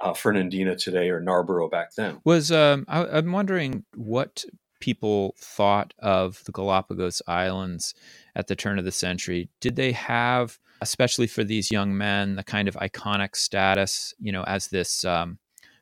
uh, 0.02 0.14
Fernandina 0.14 0.76
today 0.76 1.10
or 1.10 1.20
Narborough 1.20 1.68
back 1.68 1.94
then. 1.94 2.20
Was 2.24 2.52
um, 2.52 2.84
I, 2.88 3.06
I'm 3.06 3.32
wondering 3.32 3.84
what 3.94 4.44
people 4.80 5.34
thought 5.38 5.94
of 5.98 6.42
the 6.44 6.52
Galapagos 6.52 7.22
Islands 7.26 7.94
at 8.36 8.48
the 8.48 8.56
turn 8.56 8.78
of 8.78 8.84
the 8.84 8.92
century. 8.92 9.48
Did 9.60 9.76
they 9.76 9.92
have, 9.92 10.58
especially 10.82 11.26
for 11.26 11.42
these 11.42 11.70
young 11.70 11.96
men, 11.96 12.36
the 12.36 12.44
kind 12.44 12.68
of 12.68 12.74
iconic 12.74 13.34
status, 13.34 14.14
you 14.18 14.30
know, 14.30 14.44
as 14.44 14.68
this 14.68 15.04
um, 15.04 15.38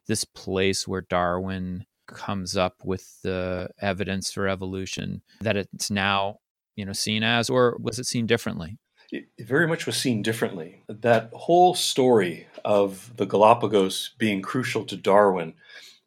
this 0.06 0.24
place 0.24 0.86
where 0.86 1.00
Darwin 1.00 1.86
comes 2.06 2.56
up 2.56 2.76
with 2.84 3.20
the 3.22 3.70
evidence 3.80 4.30
for 4.32 4.48
evolution 4.48 5.22
that 5.40 5.56
it's 5.56 5.90
now, 5.90 6.38
you 6.76 6.84
know, 6.84 6.92
seen 6.92 7.22
as, 7.22 7.50
or 7.50 7.76
was 7.80 7.98
it 7.98 8.06
seen 8.06 8.26
differently? 8.26 8.78
It 9.10 9.26
very 9.40 9.68
much 9.68 9.84
was 9.84 9.96
seen 9.96 10.22
differently. 10.22 10.82
That 10.88 11.30
whole 11.34 11.74
story 11.74 12.46
of 12.64 13.14
the 13.16 13.26
Galapagos 13.26 14.14
being 14.18 14.40
crucial 14.40 14.84
to 14.86 14.96
Darwin 14.96 15.54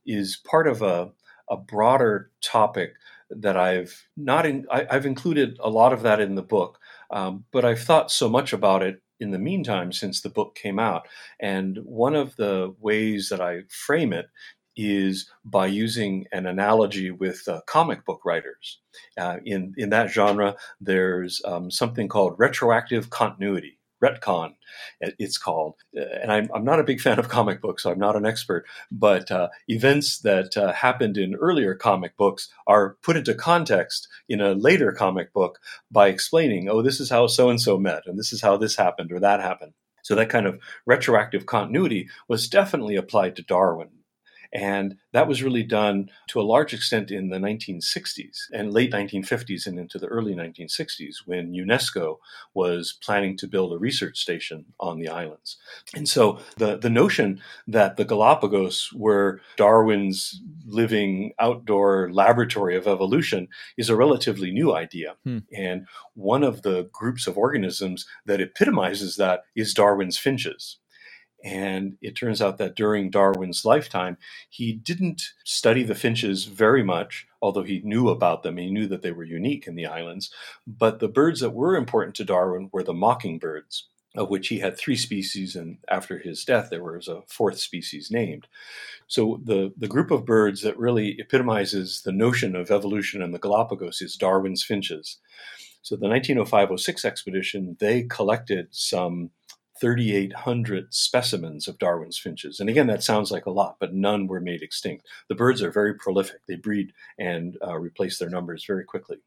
is 0.05 0.38
part 0.38 0.67
of 0.67 0.81
a 0.81 1.12
a 1.50 1.57
broader 1.57 2.31
topic 2.41 2.95
that 3.29 3.57
I've 3.57 4.07
not 4.15 4.45
in, 4.45 4.65
I, 4.72 4.86
have 4.89 5.05
included 5.05 5.57
a 5.60 5.69
lot 5.69 5.93
of 5.93 6.03
that 6.03 6.19
in 6.19 6.36
the 6.36 6.43
book, 6.43 6.79
um, 7.12 7.45
but 7.51 7.65
I've 7.65 7.81
thought 7.81 8.12
so 8.12 8.29
much 8.29 8.53
about 8.53 8.84
it 8.84 9.01
in 9.19 9.31
the 9.31 9.39
meantime 9.39 9.91
since 9.91 10.22
the 10.22 10.29
book 10.29 10.55
came 10.55 10.77
out. 10.77 11.07
And 11.39 11.79
one 11.84 12.15
of 12.15 12.36
the 12.36 12.75
ways 12.79 13.29
that 13.29 13.41
I 13.41 13.62
frame 13.69 14.12
it 14.13 14.27
is 14.75 15.29
by 15.44 15.65
using 15.67 16.25
an 16.32 16.46
analogy 16.46 17.12
with 17.12 17.48
uh, 17.48 17.62
comic 17.67 18.05
book 18.05 18.22
writers. 18.25 18.79
Uh, 19.17 19.38
in 19.46 19.74
in 19.77 19.89
that 19.89 20.10
genre, 20.10 20.55
there's 20.79 21.41
um, 21.46 21.72
something 21.72 22.08
called 22.08 22.36
retroactive 22.38 23.10
continuity 23.10 23.79
retcon, 24.03 24.55
it's 25.00 25.38
called. 25.38 25.75
Uh, 25.98 26.01
and 26.22 26.32
I'm, 26.32 26.50
I'm, 26.53 26.65
not 26.65 26.79
a 26.79 26.84
big 26.84 27.00
fan 27.01 27.20
of 27.20 27.29
comic 27.29 27.62
books, 27.62 27.84
so 27.84 27.91
I'm 27.91 28.00
not 28.00 28.15
an 28.15 28.25
expert, 28.25 28.65
but 28.91 29.32
uh, 29.32 29.50
events 29.67 30.20
that 30.20 30.55
uh, 30.58 30.74
happened 30.74 31.17
in 31.17 31.36
earlier 31.36 31.75
comic 31.75 32.17
books 32.17 32.50
are 32.67 32.98
put 33.01 33.17
into 33.17 33.34
context 33.34 34.08
in 34.27 34.41
a 34.41 34.53
later 34.53 34.91
comic 34.91 35.34
book 35.34 35.60
by 35.91 36.08
explaining, 36.10 36.70
oh, 36.70 36.82
this 36.82 37.00
is 37.00 37.10
how 37.10 37.27
so 37.27 37.50
and 37.50 37.62
so 37.62 37.77
met, 37.77 38.03
and 38.05 38.20
this 38.20 38.34
is 38.34 38.41
how 38.41 38.58
this 38.58 38.75
happened 38.75 39.12
or 39.12 39.20
that 39.20 39.39
happened. 39.39 39.74
So 40.03 40.13
that 40.15 40.29
kind 40.29 40.46
of 40.46 40.60
retroactive 40.86 41.46
continuity 41.46 42.10
was 42.27 42.48
definitely 42.48 42.96
applied 42.96 43.36
to 43.38 43.41
Darwin 43.41 43.89
and 44.55 44.95
that 45.12 45.27
was 45.27 45.43
really 45.43 45.63
done 45.63 46.09
to 46.27 46.39
a 46.39 46.50
large 46.53 46.74
extent 46.74 47.12
in 47.12 47.27
the 47.27 47.38
1960s 47.38 48.38
and 48.53 48.71
late 48.71 48.89
1950s 48.89 49.67
and 49.67 49.77
into 49.77 50.00
the 50.00 50.07
early 50.07 50.33
1960s 50.33 51.15
when 51.25 51.51
UNESCO 51.51 52.19
was 52.53 52.97
planning 53.03 53.35
to 53.35 53.47
build 53.47 53.74
a 53.74 53.77
research 53.77 54.17
station 54.17 54.63
on 54.79 54.97
the 54.97 55.09
islands. 55.09 55.57
And 55.93 56.07
so 56.07 56.39
the, 56.55 56.77
the 56.77 56.89
notion 56.89 57.41
that 57.67 57.97
the 57.97 58.05
Galapagos 58.05 58.93
were 58.93 59.41
Darwin's 59.57 60.41
living 60.65 61.33
outdoor 61.38 62.09
laboratory 62.13 62.77
of 62.77 62.88
evolution 62.88 63.50
is 63.77 63.89
a 63.89 63.95
relatively 63.97 64.51
new 64.51 64.74
idea. 64.74 65.15
Hmm. 65.25 65.39
And 65.53 65.85
one 66.13 66.43
of 66.43 66.62
the 66.62 66.89
groups 66.93 67.27
of 67.27 67.38
organisms 67.38 68.05
that 68.25 68.39
epitomizes 68.39 69.17
that 69.17 69.43
is 69.53 69.74
Darwin's 69.74 70.17
finches. 70.17 70.77
And 71.45 71.97
it 72.01 72.15
turns 72.15 72.41
out 72.41 72.57
that 72.57 72.75
during 72.75 73.11
Darwin's 73.11 73.63
lifetime, 73.63 74.17
he 74.49 74.73
didn't 74.73 75.21
study 75.43 75.83
the 75.83 75.93
finches 75.93 76.45
very 76.45 76.83
much, 76.83 77.27
although 77.39 77.61
he 77.61 77.81
knew 77.83 78.09
about 78.09 78.41
them. 78.41 78.57
He 78.57 78.71
knew 78.71 78.87
that 78.87 79.03
they 79.03 79.11
were 79.11 79.23
unique 79.23 79.67
in 79.67 79.75
the 79.75 79.85
islands. 79.85 80.31
But 80.65 80.99
the 80.99 81.07
birds 81.07 81.41
that 81.41 81.51
were 81.51 81.75
important 81.75 82.15
to 82.15 82.25
Darwin 82.25 82.69
were 82.73 82.81
the 82.81 82.95
mockingbirds, 82.95 83.87
of 84.15 84.31
which 84.31 84.47
he 84.47 84.57
had 84.57 84.75
three 84.75 84.95
species, 84.95 85.55
and 85.55 85.77
after 85.87 86.17
his 86.17 86.43
death, 86.43 86.71
there 86.71 86.83
was 86.83 87.07
a 87.07 87.21
fourth 87.27 87.59
species 87.59 88.09
named. 88.09 88.47
So 89.05 89.39
the, 89.43 89.71
the 89.77 89.87
group 89.87 90.09
of 90.09 90.25
birds 90.25 90.63
that 90.63 90.79
really 90.79 91.15
epitomizes 91.19 92.01
the 92.01 92.11
notion 92.11 92.55
of 92.55 92.71
evolution 92.71 93.21
in 93.21 93.33
the 93.33 93.39
Galapagos 93.39 94.01
is 94.01 94.15
Darwin's 94.15 94.63
finches. 94.63 95.19
So 95.83 95.95
the 95.95 96.07
1905 96.07 96.79
06 96.79 97.05
expedition, 97.05 97.77
they 97.79 98.01
collected 98.01 98.69
some 98.71 99.29
3,800 99.79 100.94
specimens 100.94 101.67
of 101.67 101.77
Darwin's 101.77 102.17
finches. 102.17 102.60
And 102.60 102.70
again, 102.70 102.88
that 102.88 103.03
sounds 103.03 103.32
like 103.32 103.46
a 103.46 103.51
lot, 103.51 103.75
but 103.79 103.94
none 103.94 104.27
were 104.27 104.39
made 104.39 104.62
extinct. 104.62 105.05
The 105.27 105.36
birds 105.36 105.62
are 105.62 105.72
very 105.72 105.94
prolific. 105.96 106.41
They 106.48 106.55
breed 106.55 106.94
and 107.20 107.58
uh, 107.65 107.75
replace 107.75 108.17
their 108.17 108.29
numbers 108.29 108.63
very 108.65 108.86
quickly. 108.86 109.17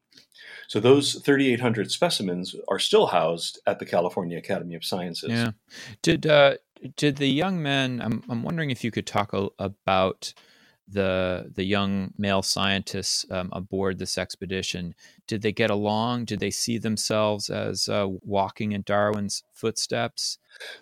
So 0.67 0.79
those 0.79 1.13
3,800 1.13 1.91
specimens 1.91 2.55
are 2.67 2.79
still 2.79 3.07
housed 3.07 3.59
at 3.67 3.79
the 3.79 3.85
California 3.85 4.37
Academy 4.37 4.75
of 4.75 4.83
Sciences. 4.83 5.29
Yeah. 5.29 5.51
Did, 6.01 6.25
uh, 6.25 6.55
did 6.95 7.17
the 7.17 7.29
young 7.29 7.61
men, 7.61 8.01
I'm, 8.01 8.23
I'm 8.27 8.43
wondering 8.43 8.71
if 8.71 8.83
you 8.83 8.91
could 8.91 9.05
talk 9.05 9.33
a, 9.33 9.49
about 9.59 10.33
the 10.91 11.51
the 11.53 11.63
young 11.63 12.13
male 12.17 12.41
scientists 12.41 13.25
um, 13.31 13.49
aboard 13.51 13.99
this 13.99 14.17
expedition. 14.17 14.95
Did 15.27 15.41
they 15.41 15.51
get 15.51 15.69
along? 15.69 16.25
Did 16.25 16.39
they 16.39 16.51
see 16.51 16.77
themselves 16.77 17.49
as 17.49 17.87
uh, 17.87 18.07
walking 18.23 18.71
in 18.71 18.81
darwin's 18.81 19.43
footsteps? 19.53 20.37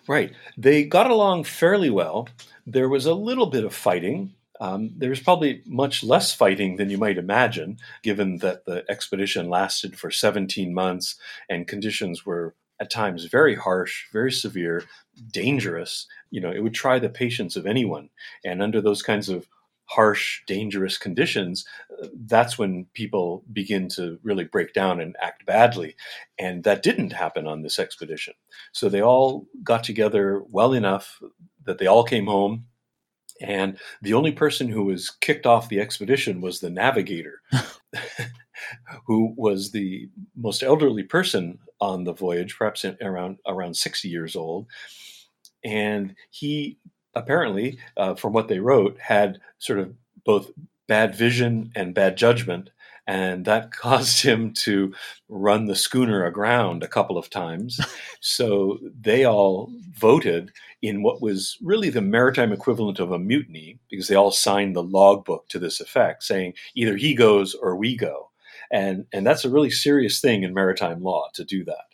Right. 0.06 0.32
They 0.56 0.84
got 0.84 1.10
along 1.10 1.44
fairly 1.44 1.90
well. 1.90 2.28
There 2.66 2.88
was 2.88 3.06
a 3.06 3.14
little 3.14 3.46
bit 3.46 3.64
of 3.64 3.74
fighting. 3.74 4.34
Um, 4.60 4.90
there 4.96 5.10
was 5.10 5.20
probably 5.20 5.62
much 5.66 6.02
less 6.02 6.34
fighting 6.34 6.76
than 6.76 6.90
you 6.90 6.98
might 6.98 7.16
imagine, 7.16 7.78
given 8.02 8.38
that 8.38 8.64
the 8.64 8.84
expedition 8.90 9.48
lasted 9.48 9.96
for 9.96 10.10
17 10.10 10.74
months 10.74 11.14
and 11.48 11.68
conditions 11.68 12.26
were 12.26 12.54
at 12.80 12.90
times 12.90 13.24
very 13.24 13.54
harsh, 13.54 14.06
very 14.12 14.32
severe, 14.32 14.84
dangerous. 15.32 16.06
You 16.30 16.40
know, 16.40 16.50
it 16.50 16.60
would 16.62 16.74
try 16.74 16.98
the 16.98 17.08
patience 17.08 17.56
of 17.56 17.66
anyone. 17.66 18.10
And 18.44 18.62
under 18.62 18.80
those 18.80 19.02
kinds 19.02 19.28
of 19.28 19.48
harsh, 19.88 20.42
dangerous 20.46 20.98
conditions, 20.98 21.64
that's 22.26 22.58
when 22.58 22.86
people 22.92 23.42
begin 23.52 23.88
to 23.88 24.18
really 24.22 24.44
break 24.44 24.74
down 24.74 25.00
and 25.00 25.16
act 25.20 25.46
badly. 25.46 25.96
And 26.38 26.62
that 26.64 26.82
didn't 26.82 27.12
happen 27.12 27.46
on 27.46 27.62
this 27.62 27.78
expedition. 27.78 28.34
So 28.72 28.88
they 28.88 29.02
all 29.02 29.46
got 29.62 29.82
together 29.82 30.42
well 30.50 30.74
enough 30.74 31.20
that 31.64 31.78
they 31.78 31.86
all 31.86 32.04
came 32.04 32.26
home. 32.26 32.66
And 33.40 33.78
the 34.02 34.14
only 34.14 34.32
person 34.32 34.68
who 34.68 34.84
was 34.84 35.10
kicked 35.10 35.46
off 35.46 35.68
the 35.68 35.80
expedition 35.80 36.40
was 36.40 36.60
the 36.60 36.70
navigator, 36.70 37.40
who 39.06 39.32
was 39.36 39.70
the 39.70 40.10
most 40.36 40.62
elderly 40.62 41.04
person 41.04 41.58
on 41.80 42.04
the 42.04 42.12
voyage, 42.12 42.56
perhaps 42.58 42.84
around 43.00 43.38
around 43.46 43.74
60 43.74 44.08
years 44.08 44.36
old. 44.36 44.66
And 45.64 46.14
he 46.30 46.78
apparently, 47.14 47.78
uh, 47.96 48.14
from 48.14 48.32
what 48.32 48.48
they 48.48 48.58
wrote, 48.58 48.98
had 48.98 49.38
sort 49.58 49.78
of 49.78 49.94
both 50.24 50.50
bad 50.86 51.14
vision 51.14 51.70
and 51.74 51.94
bad 51.94 52.16
judgment. 52.16 52.70
And 53.06 53.44
that 53.44 53.72
caused 53.72 54.22
him 54.22 54.52
to 54.64 54.94
run 55.28 55.66
the 55.66 55.76
schooner 55.76 56.24
aground 56.24 56.82
a 56.82 56.88
couple 56.88 57.16
of 57.16 57.30
times. 57.30 57.80
so 58.20 58.78
they 59.00 59.24
all 59.24 59.70
voted 59.92 60.52
in 60.80 61.02
what 61.02 61.20
was 61.20 61.56
really 61.60 61.90
the 61.90 62.00
maritime 62.00 62.52
equivalent 62.52 63.00
of 63.00 63.10
a 63.10 63.18
mutiny, 63.18 63.78
because 63.90 64.08
they 64.08 64.14
all 64.14 64.30
signed 64.30 64.76
the 64.76 64.82
logbook 64.82 65.48
to 65.48 65.58
this 65.58 65.80
effect, 65.80 66.22
saying 66.22 66.54
either 66.74 66.96
he 66.96 67.14
goes 67.14 67.54
or 67.54 67.76
we 67.76 67.96
go. 67.96 68.30
And, 68.70 69.06
and 69.12 69.26
that's 69.26 69.44
a 69.44 69.50
really 69.50 69.70
serious 69.70 70.20
thing 70.20 70.42
in 70.42 70.52
maritime 70.52 71.02
law 71.02 71.28
to 71.34 71.44
do 71.44 71.64
that. 71.64 71.84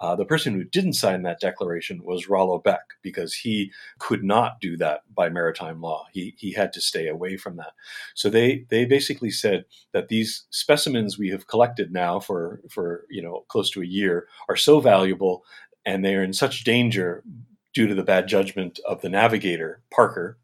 Uh, 0.00 0.16
the 0.16 0.24
person 0.24 0.54
who 0.54 0.64
didn't 0.64 0.94
sign 0.94 1.22
that 1.22 1.40
declaration 1.40 2.02
was 2.02 2.28
Rollo 2.28 2.58
Beck 2.58 2.82
because 3.02 3.32
he 3.32 3.72
could 3.98 4.24
not 4.24 4.60
do 4.60 4.76
that 4.76 5.02
by 5.14 5.28
maritime 5.28 5.80
law. 5.80 6.06
He, 6.12 6.34
he 6.36 6.52
had 6.52 6.72
to 6.72 6.80
stay 6.80 7.06
away 7.08 7.36
from 7.36 7.56
that. 7.56 7.72
So 8.14 8.28
they, 8.28 8.66
they 8.70 8.84
basically 8.84 9.30
said 9.30 9.64
that 9.92 10.08
these 10.08 10.44
specimens 10.50 11.16
we 11.16 11.30
have 11.30 11.46
collected 11.46 11.92
now 11.92 12.18
for, 12.20 12.60
for 12.68 13.04
you 13.08 13.22
know 13.22 13.44
close 13.48 13.70
to 13.70 13.82
a 13.82 13.86
year 13.86 14.26
are 14.48 14.56
so 14.56 14.80
valuable 14.80 15.44
and 15.86 16.04
they 16.04 16.14
are 16.14 16.22
in 16.22 16.32
such 16.32 16.64
danger 16.64 17.22
due 17.72 17.86
to 17.86 17.94
the 17.94 18.04
bad 18.04 18.28
judgment 18.28 18.78
of 18.86 19.02
the 19.02 19.08
navigator 19.08 19.82
Parker 19.92 20.38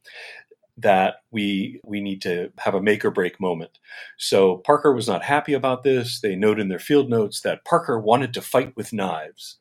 that 0.83 1.23
we 1.31 1.81
we 1.85 2.01
need 2.01 2.23
to 2.23 2.53
have 2.59 2.75
a 2.75 2.83
make 2.83 3.05
or 3.05 3.11
break 3.11 3.41
moment. 3.41 3.79
So 4.19 4.59
Parker 4.59 4.93
was 4.93 5.09
not 5.09 5.25
happy 5.25 5.53
about 5.53 5.83
this. 5.83 6.21
They 6.21 6.37
note 6.37 6.61
in 6.61 6.69
their 6.69 6.79
field 6.79 7.09
notes 7.09 7.41
that 7.41 7.65
Parker 7.65 7.99
wanted 7.99 8.35
to 8.35 8.43
fight 8.43 8.77
with 8.77 8.93
knives. 8.93 9.59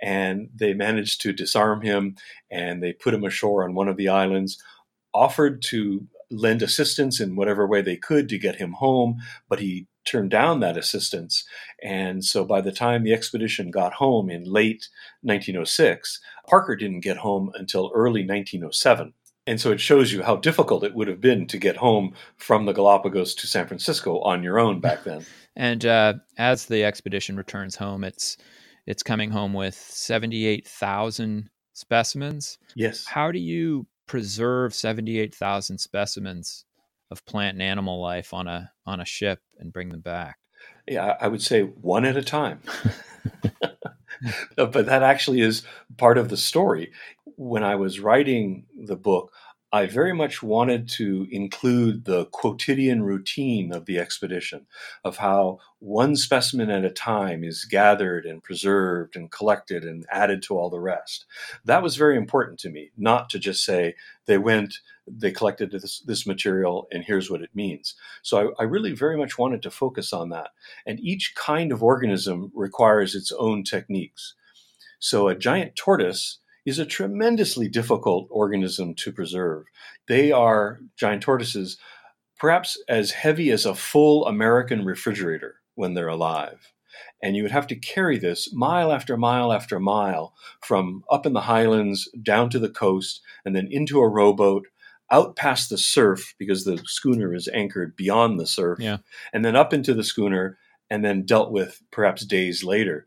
And 0.00 0.50
they 0.54 0.74
managed 0.74 1.20
to 1.22 1.32
disarm 1.32 1.82
him 1.82 2.16
and 2.50 2.82
they 2.82 2.92
put 2.92 3.14
him 3.14 3.24
ashore 3.24 3.64
on 3.64 3.74
one 3.74 3.88
of 3.88 3.96
the 3.96 4.08
islands, 4.08 4.62
offered 5.14 5.62
to 5.62 6.06
lend 6.30 6.62
assistance 6.62 7.20
in 7.20 7.36
whatever 7.36 7.66
way 7.66 7.82
they 7.82 7.96
could 7.96 8.28
to 8.30 8.38
get 8.38 8.56
him 8.56 8.72
home, 8.72 9.18
but 9.48 9.60
he 9.60 9.86
turned 10.04 10.30
down 10.30 10.60
that 10.60 10.76
assistance. 10.76 11.44
And 11.82 12.24
so 12.24 12.44
by 12.44 12.60
the 12.60 12.72
time 12.72 13.04
the 13.04 13.12
expedition 13.12 13.70
got 13.70 13.94
home 13.94 14.30
in 14.30 14.44
late 14.44 14.88
1906, 15.22 16.20
Parker 16.48 16.74
didn't 16.74 17.00
get 17.00 17.18
home 17.18 17.52
until 17.54 17.92
early 17.94 18.26
1907. 18.26 19.12
And 19.46 19.60
so 19.60 19.72
it 19.72 19.80
shows 19.80 20.12
you 20.12 20.22
how 20.22 20.36
difficult 20.36 20.84
it 20.84 20.94
would 20.94 21.08
have 21.08 21.20
been 21.20 21.46
to 21.48 21.58
get 21.58 21.76
home 21.76 22.14
from 22.36 22.64
the 22.64 22.72
Galapagos 22.72 23.34
to 23.36 23.46
San 23.46 23.66
Francisco 23.66 24.20
on 24.20 24.42
your 24.42 24.58
own 24.58 24.80
back 24.80 25.04
then. 25.04 25.24
and 25.56 25.84
uh, 25.84 26.14
as 26.38 26.66
the 26.66 26.84
expedition 26.84 27.36
returns 27.36 27.76
home, 27.76 28.04
it's 28.04 28.36
it's 28.86 29.02
coming 29.02 29.30
home 29.30 29.52
with 29.52 29.74
seventy 29.74 30.46
eight 30.46 30.66
thousand 30.66 31.50
specimens. 31.72 32.58
Yes. 32.74 33.06
How 33.06 33.32
do 33.32 33.38
you 33.38 33.86
preserve 34.06 34.74
seventy 34.74 35.18
eight 35.18 35.34
thousand 35.34 35.78
specimens 35.78 36.64
of 37.10 37.24
plant 37.26 37.54
and 37.54 37.62
animal 37.62 38.00
life 38.00 38.32
on 38.32 38.46
a 38.46 38.70
on 38.86 39.00
a 39.00 39.04
ship 39.04 39.40
and 39.58 39.72
bring 39.72 39.88
them 39.88 40.00
back? 40.00 40.36
Yeah, 40.88 41.16
I 41.20 41.28
would 41.28 41.42
say 41.42 41.62
one 41.62 42.04
at 42.04 42.16
a 42.16 42.22
time. 42.22 42.60
but 44.56 44.86
that 44.86 45.02
actually 45.02 45.40
is 45.40 45.62
part 45.96 46.18
of 46.18 46.28
the 46.28 46.36
story 46.36 46.92
when 47.36 47.64
I 47.64 47.74
was 47.76 48.00
writing 48.00 48.66
the 48.76 48.96
book, 48.96 49.32
I 49.74 49.86
very 49.86 50.12
much 50.12 50.42
wanted 50.42 50.86
to 50.90 51.26
include 51.30 52.04
the 52.04 52.26
quotidian 52.26 53.04
routine 53.04 53.72
of 53.72 53.86
the 53.86 53.98
expedition, 53.98 54.66
of 55.02 55.16
how 55.16 55.60
one 55.78 56.14
specimen 56.14 56.68
at 56.68 56.84
a 56.84 56.90
time 56.90 57.42
is 57.42 57.64
gathered 57.64 58.26
and 58.26 58.42
preserved 58.42 59.16
and 59.16 59.30
collected 59.30 59.82
and 59.84 60.04
added 60.10 60.42
to 60.42 60.58
all 60.58 60.68
the 60.68 60.78
rest. 60.78 61.24
That 61.64 61.82
was 61.82 61.96
very 61.96 62.18
important 62.18 62.60
to 62.60 62.68
me, 62.68 62.90
not 62.98 63.30
to 63.30 63.38
just 63.38 63.64
say 63.64 63.94
they 64.26 64.36
went, 64.36 64.74
they 65.06 65.32
collected 65.32 65.70
this, 65.70 66.00
this 66.00 66.26
material, 66.26 66.86
and 66.92 67.02
here's 67.02 67.30
what 67.30 67.40
it 67.40 67.50
means. 67.54 67.94
So 68.20 68.52
I, 68.58 68.64
I 68.64 68.66
really 68.66 68.92
very 68.92 69.16
much 69.16 69.38
wanted 69.38 69.62
to 69.62 69.70
focus 69.70 70.12
on 70.12 70.28
that. 70.28 70.50
And 70.84 71.00
each 71.00 71.34
kind 71.34 71.72
of 71.72 71.82
organism 71.82 72.52
requires 72.54 73.14
its 73.14 73.32
own 73.32 73.64
techniques. 73.64 74.34
So 74.98 75.28
a 75.28 75.34
giant 75.34 75.76
tortoise 75.76 76.40
is 76.64 76.78
a 76.78 76.86
tremendously 76.86 77.68
difficult 77.68 78.28
organism 78.30 78.94
to 78.94 79.12
preserve. 79.12 79.64
They 80.08 80.30
are 80.30 80.80
giant 80.96 81.22
tortoises, 81.22 81.78
perhaps 82.38 82.80
as 82.88 83.12
heavy 83.12 83.50
as 83.50 83.66
a 83.66 83.74
full 83.74 84.26
American 84.26 84.84
refrigerator 84.84 85.56
when 85.74 85.94
they're 85.94 86.08
alive. 86.08 86.72
And 87.22 87.36
you 87.36 87.42
would 87.42 87.52
have 87.52 87.66
to 87.68 87.76
carry 87.76 88.18
this 88.18 88.52
mile 88.52 88.92
after 88.92 89.16
mile 89.16 89.52
after 89.52 89.80
mile 89.80 90.34
from 90.60 91.04
up 91.10 91.24
in 91.24 91.32
the 91.32 91.42
highlands 91.42 92.08
down 92.22 92.50
to 92.50 92.58
the 92.58 92.68
coast 92.68 93.22
and 93.44 93.56
then 93.56 93.68
into 93.70 94.00
a 94.00 94.08
rowboat 94.08 94.66
out 95.10 95.36
past 95.36 95.70
the 95.70 95.78
surf 95.78 96.34
because 96.38 96.64
the 96.64 96.78
schooner 96.84 97.34
is 97.34 97.48
anchored 97.52 97.94
beyond 97.96 98.40
the 98.40 98.46
surf 98.46 98.78
yeah. 98.80 98.98
and 99.32 99.44
then 99.44 99.54
up 99.54 99.72
into 99.72 99.94
the 99.94 100.02
schooner 100.02 100.58
and 100.90 101.04
then 101.04 101.24
dealt 101.24 101.50
with 101.52 101.82
perhaps 101.90 102.24
days 102.24 102.64
later 102.64 103.06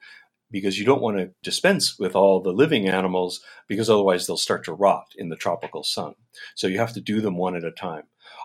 because 0.55 0.79
you 0.79 0.85
don't 0.85 1.01
want 1.01 1.17
to 1.17 1.29
dispense 1.43 1.99
with 1.99 2.15
all 2.15 2.39
the 2.39 2.53
living 2.53 2.87
animals 2.87 3.41
because 3.67 3.89
otherwise 3.89 4.25
they'll 4.25 4.37
start 4.37 4.63
to 4.63 4.71
rot 4.71 5.07
in 5.17 5.27
the 5.27 5.35
tropical 5.35 5.83
sun. 5.83 6.15
So 6.55 6.67
you 6.67 6.79
have 6.79 6.93
to 6.93 7.01
do 7.01 7.19
them 7.19 7.35
one 7.35 7.57
at 7.57 7.65
a 7.65 7.71
time. 7.71 8.03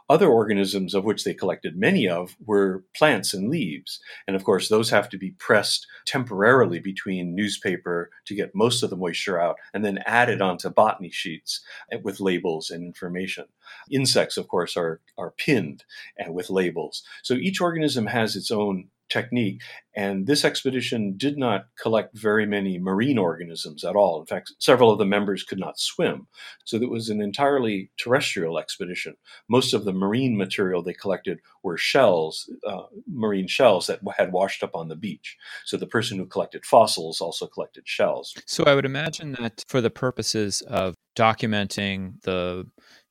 Other 0.09 0.29
organisms 0.29 0.93
of 0.93 1.05
which 1.05 1.23
they 1.23 1.35
collected 1.35 1.77
many 1.77 2.09
of 2.09 2.35
were 2.45 2.83
plants 2.97 3.33
and 3.33 3.49
leaves. 3.49 4.01
And 4.27 4.35
of 4.35 4.43
course, 4.43 4.69
those 4.69 4.91
have 4.91 5.09
to 5.11 5.19
be 5.19 5.37
pressed 5.39 5.87
temporarily 6.05 6.81
between 6.81 7.37
newspaper 7.37 8.11
to 8.27 8.35
get 8.35 8.57
most 8.57 8.83
of 8.83 8.91
the 8.91 8.97
moisture 8.97 9.41
out 9.41 9.55
and 9.73 9.85
then 9.85 10.01
added 10.05 10.43
onto 10.43 10.69
botany 10.69 11.11
sheets 11.11 11.61
with 12.03 12.19
labels 12.19 12.71
and 12.71 12.83
information. 12.83 13.45
Insects, 13.89 14.37
of 14.37 14.49
course, 14.49 14.77
are, 14.77 15.01
are 15.17 15.31
pinned 15.31 15.85
uh, 16.19 16.33
with 16.33 16.51
labels. 16.51 17.05
So 17.23 17.35
each 17.35 17.61
organism 17.61 18.07
has 18.07 18.35
its 18.35 18.51
own 18.51 18.89
technique. 19.11 19.61
And 19.95 20.27
this 20.27 20.45
expedition 20.45 21.17
did 21.17 21.37
not 21.37 21.67
collect 21.81 22.17
very 22.17 22.47
many 22.47 22.79
marine 22.79 23.19
organisms 23.19 23.85
at 23.85 23.97
all. 23.97 24.21
In 24.21 24.27
fact, 24.27 24.53
several 24.59 24.91
of 24.91 24.99
the 24.99 25.05
members 25.05 25.43
could 25.43 25.59
not 25.59 25.81
swim. 25.81 26.29
So 26.65 26.77
it 26.77 26.89
was 26.89 27.09
an 27.09 27.21
entirely 27.21 27.91
terrestrial 27.99 28.59
expedition. 28.59 29.17
Most 29.49 29.75
of 29.75 29.85
the 29.85 29.93
marine 29.93 30.37
material 30.37 30.83
they 30.83 30.95
collected 30.95 31.41
were 31.63 31.77
shells, 31.77 32.49
uh, 32.67 32.85
marine 33.13 33.49
shells 33.49 33.89
that 33.89 34.01
had 34.17 34.33
washed 34.33 34.63
up 34.63 34.75
on 34.75 34.89
the 34.89 34.97
beach. 34.97 35.37
So 35.65 35.77
the 35.77 35.87
person 35.87 36.19
who 36.19 36.27
collected 36.27 36.65
fossils 36.65 37.21
also 37.21 37.47
collected 37.47 37.87
shells. 37.87 38.35
So 38.47 38.65
I 38.65 38.75
would 38.75 38.87
imagine 38.87 39.33
that 39.41 39.65
for 39.69 39.81
the 39.81 39.91
purposes 39.91 40.63
of 40.63 40.95
documenting 41.17 42.23
the 42.23 42.67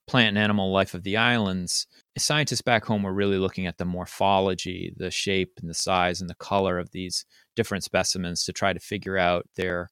plant 0.08 0.30
and 0.30 0.38
animal 0.38 0.72
life 0.72 0.94
of 0.94 1.04
the 1.04 1.16
islands, 1.16 1.86
scientists 2.18 2.62
back 2.62 2.84
home 2.84 3.02
were 3.02 3.12
really 3.12 3.38
looking 3.38 3.66
at 3.66 3.78
the 3.78 3.84
morphology, 3.84 4.92
the 4.96 5.10
shape 5.10 5.52
and 5.60 5.70
the 5.70 5.74
size 5.74 6.20
and 6.20 6.28
the 6.28 6.34
color 6.34 6.78
of 6.78 6.90
these 6.90 7.24
different 7.56 7.84
specimens 7.84 8.44
to 8.44 8.52
try 8.52 8.72
to 8.72 8.80
figure 8.80 9.16
out 9.16 9.46
their 9.56 9.90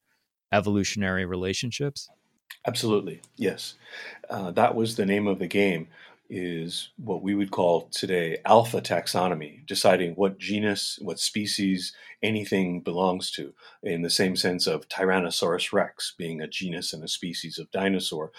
evolutionary 0.52 1.24
relationships. 1.24 2.08
Absolutely, 2.66 3.20
yes. 3.36 3.74
Uh, 4.28 4.50
that 4.50 4.74
was 4.74 4.96
the 4.96 5.06
name 5.06 5.26
of 5.26 5.38
the 5.38 5.46
game 5.46 5.88
is 6.30 6.90
what 6.96 7.22
we 7.22 7.34
would 7.34 7.50
call 7.50 7.88
today 7.88 8.38
alpha 8.44 8.80
taxonomy, 8.80 9.66
deciding 9.66 10.14
what 10.14 10.38
genus, 10.38 10.98
what 11.00 11.18
species 11.18 11.92
anything 12.22 12.80
belongs 12.80 13.30
to, 13.30 13.54
in 13.82 14.02
the 14.02 14.10
same 14.10 14.36
sense 14.36 14.66
of 14.66 14.88
Tyrannosaurus 14.88 15.72
rex 15.72 16.14
being 16.18 16.40
a 16.40 16.48
genus 16.48 16.92
and 16.92 17.02
a 17.02 17.08
species 17.08 17.58
of 17.58 17.70
dinosaur. 17.70 18.32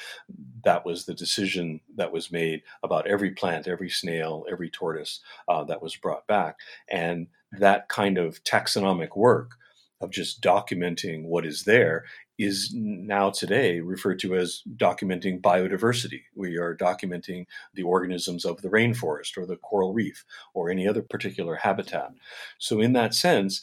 That 0.64 0.86
was 0.86 1.06
the 1.06 1.14
decision 1.14 1.82
that 1.96 2.12
was 2.12 2.32
made 2.32 2.62
about 2.84 3.08
every 3.08 3.32
plant, 3.32 3.68
every 3.68 3.90
snail, 3.90 4.46
every 4.52 4.70
tortoise 4.70 5.22
uh, 5.48 5.64
that 5.66 5.82
was 5.82 5.96
brought 5.96 6.28
back. 6.28 6.58
And 6.90 7.28
that 7.52 7.90
kind 7.90 8.18
of 8.18 8.44
taxonomic 8.44 9.16
work 9.16 9.54
of 10.02 10.12
just 10.12 10.42
documenting 10.42 11.26
what 11.26 11.46
is 11.46 11.64
there 11.64 12.06
is 12.38 12.72
now 12.74 13.30
today 13.30 13.82
referred 13.82 14.20
to 14.20 14.36
as 14.36 14.62
documenting 14.78 15.42
biodiversity. 15.42 16.22
We 16.36 16.58
are 16.58 16.76
documenting 16.76 17.46
the 17.74 17.84
organisms 17.84 18.46
of 18.46 18.62
the 18.62 18.70
rainforest 18.70 19.38
or 19.38 19.46
the 19.46 19.58
coral 19.58 19.94
reef 19.94 20.24
or 20.54 20.70
any 20.70 20.88
other 20.88 21.02
particular 21.02 21.56
habitat. 21.56 22.12
So, 22.58 22.80
in 22.80 22.94
that 22.94 23.14
sense, 23.14 23.62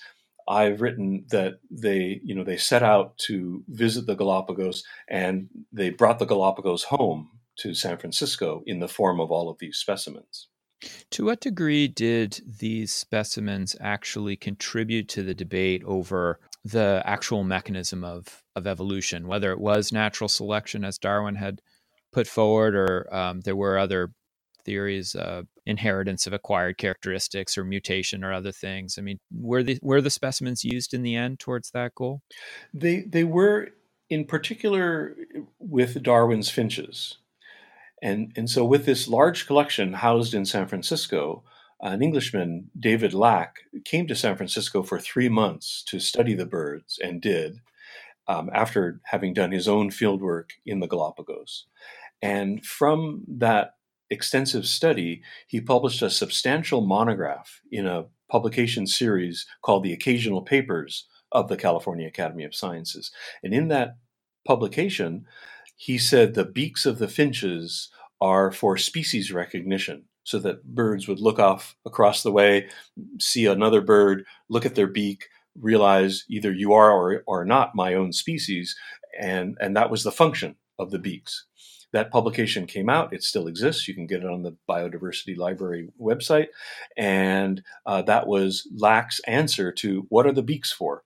I've 0.49 0.81
written 0.81 1.25
that 1.31 1.59
they, 1.70 2.20
you 2.22 2.35
know, 2.35 2.44
they 2.44 2.59
set 2.59 2.83
out 2.83 3.16
to 3.18 3.64
visit 3.68 4.07
the 4.07 4.14
Galapagos 4.14 4.85
and 5.09 5.49
they 5.72 5.90
brought 5.90 6.18
the 6.18 6.27
Galapagos 6.27 6.85
home 6.85 7.31
to 7.57 7.75
San 7.75 7.96
Francisco 7.96 8.62
in 8.66 8.79
the 8.79 8.88
form 8.88 9.18
of 9.18 9.31
all 9.31 9.49
of 9.49 9.59
these 9.59 9.79
specimens. 9.79 10.49
To 11.12 11.25
what 11.25 11.41
degree 11.41 11.89
did 11.89 12.41
these 12.61 12.93
specimens 12.93 13.77
actually 13.81 14.37
contribute 14.37 15.09
to 15.11 15.23
the 15.23 15.35
debate 15.35 15.83
over 15.85 16.39
the 16.65 17.03
actual 17.05 17.45
mechanism 17.45 18.05
of 18.05 18.43
of 18.55 18.67
evolution, 18.67 19.27
whether 19.27 19.53
it 19.53 19.61
was 19.61 19.93
natural 19.93 20.29
selection 20.29 20.85
as 20.85 20.99
Darwin 20.99 21.37
had 21.37 21.61
put 22.12 22.27
forward, 22.27 22.75
or 22.75 23.15
um, 23.15 23.41
there 23.43 23.57
were 23.57 23.79
other 23.79 24.12
theories, 24.65 25.15
uh, 25.15 25.43
inheritance 25.65 26.27
of 26.27 26.33
acquired 26.33 26.77
characteristics, 26.77 27.57
or 27.57 27.65
mutation, 27.65 28.25
or 28.25 28.33
other 28.33 28.53
things. 28.53 28.97
I 28.99 29.03
mean, 29.03 29.19
were 29.33 29.62
the 29.62 29.79
were 29.83 30.01
the 30.01 30.11
specimens 30.11 30.65
used 30.65 30.93
in 30.93 31.03
the 31.03 31.15
end 31.15 31.39
towards 31.39 31.71
that 31.71 31.95
goal? 31.95 32.23
They 32.75 33.03
they 33.03 33.25
were 33.25 33.69
in 34.11 34.25
particular 34.25 35.17
with 35.59 36.03
Darwin's 36.03 36.51
finches, 36.51 37.19
and 38.03 38.33
and 38.37 38.49
so 38.49 38.65
with 38.65 38.87
this 38.87 39.09
large 39.09 39.47
collection 39.47 39.95
housed 39.95 40.35
in 40.35 40.45
San 40.45 40.67
Francisco 40.67 41.45
an 41.81 42.03
Englishman, 42.03 42.71
David 42.79 43.13
Lack, 43.13 43.57
came 43.85 44.07
to 44.07 44.15
San 44.15 44.37
Francisco 44.37 44.83
for 44.83 44.99
three 44.99 45.29
months 45.29 45.83
to 45.89 46.01
study 46.01 46.35
the 46.35 46.47
birds 46.47 46.99
and 47.03 47.21
did 47.21 47.61
um, 48.29 48.51
after 48.53 49.01
having 49.05 49.35
done 49.35 49.53
his 49.53 49.69
own 49.69 49.91
fieldwork 49.91 50.51
in 50.65 50.81
the 50.81 50.87
Galapagos. 50.87 51.67
And 52.23 52.65
from 52.65 53.25
that 53.29 53.75
extensive 54.09 54.67
study, 54.67 55.23
he 55.47 55.61
published 55.61 56.03
a 56.03 56.11
substantial 56.11 56.81
monograph 56.81 57.61
in 57.71 57.87
a 57.87 58.07
publication 58.31 58.87
series 58.87 59.47
called 59.63 59.85
the 59.85 59.93
Occasional 59.93 60.43
Papers 60.43 61.07
of 61.33 61.49
the 61.49 61.57
California 61.57 62.09
Academy 62.09 62.45
of 62.45 62.55
Sciences. 62.55 63.11
And 63.43 63.53
in 63.53 63.69
that 63.69 63.97
publication, 64.47 65.27
he 65.77 65.99
said 65.99 66.35
the 66.35 66.45
beaks 66.45 66.87
of 66.87 66.99
the 66.99 67.09
finches 67.09 67.91
are 68.21 68.51
for 68.51 68.77
species 68.77 69.31
recognition 69.33 70.05
so 70.25 70.39
that 70.41 70.65
birds 70.75 71.07
would 71.07 71.21
look 71.21 71.39
off 71.39 71.77
across 71.85 72.23
the 72.23 72.33
way, 72.33 72.69
see 73.21 73.47
another 73.47 73.81
bird, 73.81 74.25
look 74.49 74.67
at 74.67 74.75
their 74.75 74.89
beak, 74.89 75.27
realize 75.61 76.25
either 76.29 76.53
you 76.53 76.73
are 76.73 76.91
or, 76.91 77.23
or 77.27 77.45
not 77.45 77.77
my 77.77 77.95
own 77.95 78.12
species, 78.12 78.75
and, 79.21 79.57
and 79.61 79.77
that 79.77 79.91
was 79.91 80.03
the 80.03 80.11
function 80.11 80.57
of 80.79 80.91
the 80.91 80.99
beaks. 80.99 81.47
That 81.93 82.11
publication 82.11 82.67
came 82.67 82.91
out. 82.91 83.12
It 83.12 83.23
still 83.23 83.47
exists. 83.47 83.87
You 83.87 83.95
can 83.95 84.07
get 84.07 84.23
it 84.23 84.29
on 84.29 84.43
the 84.43 84.57
Biodiversity 84.69 85.37
Library 85.37 85.89
website. 86.01 86.49
And 86.97 87.62
uh, 87.87 88.03
that 88.03 88.27
was 88.27 88.69
Lack's 88.77 89.21
answer 89.21 89.71
to 89.73 90.07
what 90.09 90.27
are 90.27 90.33
the 90.33 90.43
beaks 90.43 90.73
for? 90.73 91.05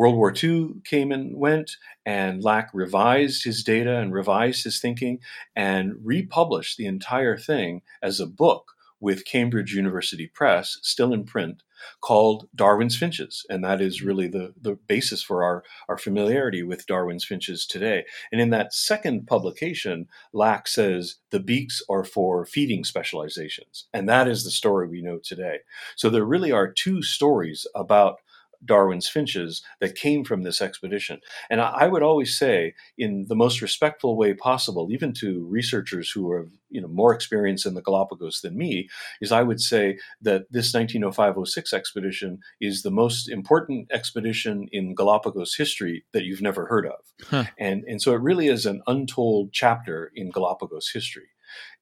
World 0.00 0.16
War 0.16 0.32
II 0.32 0.76
came 0.82 1.12
and 1.12 1.36
went, 1.36 1.76
and 2.06 2.42
Lack 2.42 2.70
revised 2.72 3.44
his 3.44 3.62
data 3.62 3.98
and 3.98 4.14
revised 4.14 4.64
his 4.64 4.80
thinking 4.80 5.18
and 5.54 5.92
republished 6.02 6.78
the 6.78 6.86
entire 6.86 7.36
thing 7.36 7.82
as 8.00 8.18
a 8.18 8.26
book 8.26 8.72
with 8.98 9.26
Cambridge 9.26 9.74
University 9.74 10.26
Press, 10.26 10.78
still 10.80 11.12
in 11.12 11.24
print, 11.24 11.62
called 12.00 12.48
Darwin's 12.54 12.96
Finches. 12.96 13.44
And 13.50 13.62
that 13.62 13.82
is 13.82 14.00
really 14.00 14.26
the, 14.26 14.54
the 14.58 14.78
basis 14.86 15.22
for 15.22 15.44
our, 15.44 15.64
our 15.86 15.98
familiarity 15.98 16.62
with 16.62 16.86
Darwin's 16.86 17.26
Finches 17.26 17.66
today. 17.66 18.06
And 18.32 18.40
in 18.40 18.48
that 18.50 18.72
second 18.72 19.26
publication, 19.26 20.08
Lack 20.32 20.66
says 20.66 21.16
the 21.28 21.40
beaks 21.40 21.82
are 21.90 22.04
for 22.04 22.46
feeding 22.46 22.84
specializations. 22.84 23.84
And 23.92 24.08
that 24.08 24.28
is 24.28 24.44
the 24.44 24.50
story 24.50 24.88
we 24.88 25.02
know 25.02 25.18
today. 25.18 25.58
So 25.94 26.08
there 26.08 26.24
really 26.24 26.52
are 26.52 26.72
two 26.72 27.02
stories 27.02 27.66
about 27.74 28.20
Darwin's 28.64 29.08
finches 29.08 29.62
that 29.80 29.94
came 29.94 30.24
from 30.24 30.42
this 30.42 30.60
expedition. 30.60 31.20
And 31.48 31.60
I 31.60 31.86
would 31.86 32.02
always 32.02 32.36
say, 32.36 32.74
in 32.98 33.26
the 33.28 33.34
most 33.34 33.62
respectful 33.62 34.16
way 34.16 34.34
possible, 34.34 34.88
even 34.90 35.12
to 35.14 35.44
researchers 35.46 36.10
who 36.10 36.30
are 36.30 36.48
you 36.68 36.80
know 36.80 36.88
more 36.88 37.14
experienced 37.14 37.66
in 37.66 37.74
the 37.74 37.82
Galapagos 37.82 38.40
than 38.40 38.56
me, 38.56 38.88
is 39.20 39.32
I 39.32 39.42
would 39.42 39.60
say 39.60 39.98
that 40.22 40.50
this 40.50 40.72
1905-06 40.72 41.72
expedition 41.72 42.38
is 42.60 42.82
the 42.82 42.90
most 42.90 43.28
important 43.28 43.90
expedition 43.92 44.68
in 44.72 44.94
Galapagos 44.94 45.54
history 45.54 46.04
that 46.12 46.24
you've 46.24 46.42
never 46.42 46.66
heard 46.66 46.86
of. 46.86 47.00
Huh. 47.28 47.44
And 47.58 47.84
and 47.84 48.00
so 48.00 48.12
it 48.12 48.20
really 48.20 48.48
is 48.48 48.66
an 48.66 48.82
untold 48.86 49.52
chapter 49.52 50.12
in 50.14 50.30
Galapagos 50.30 50.90
history. 50.92 51.28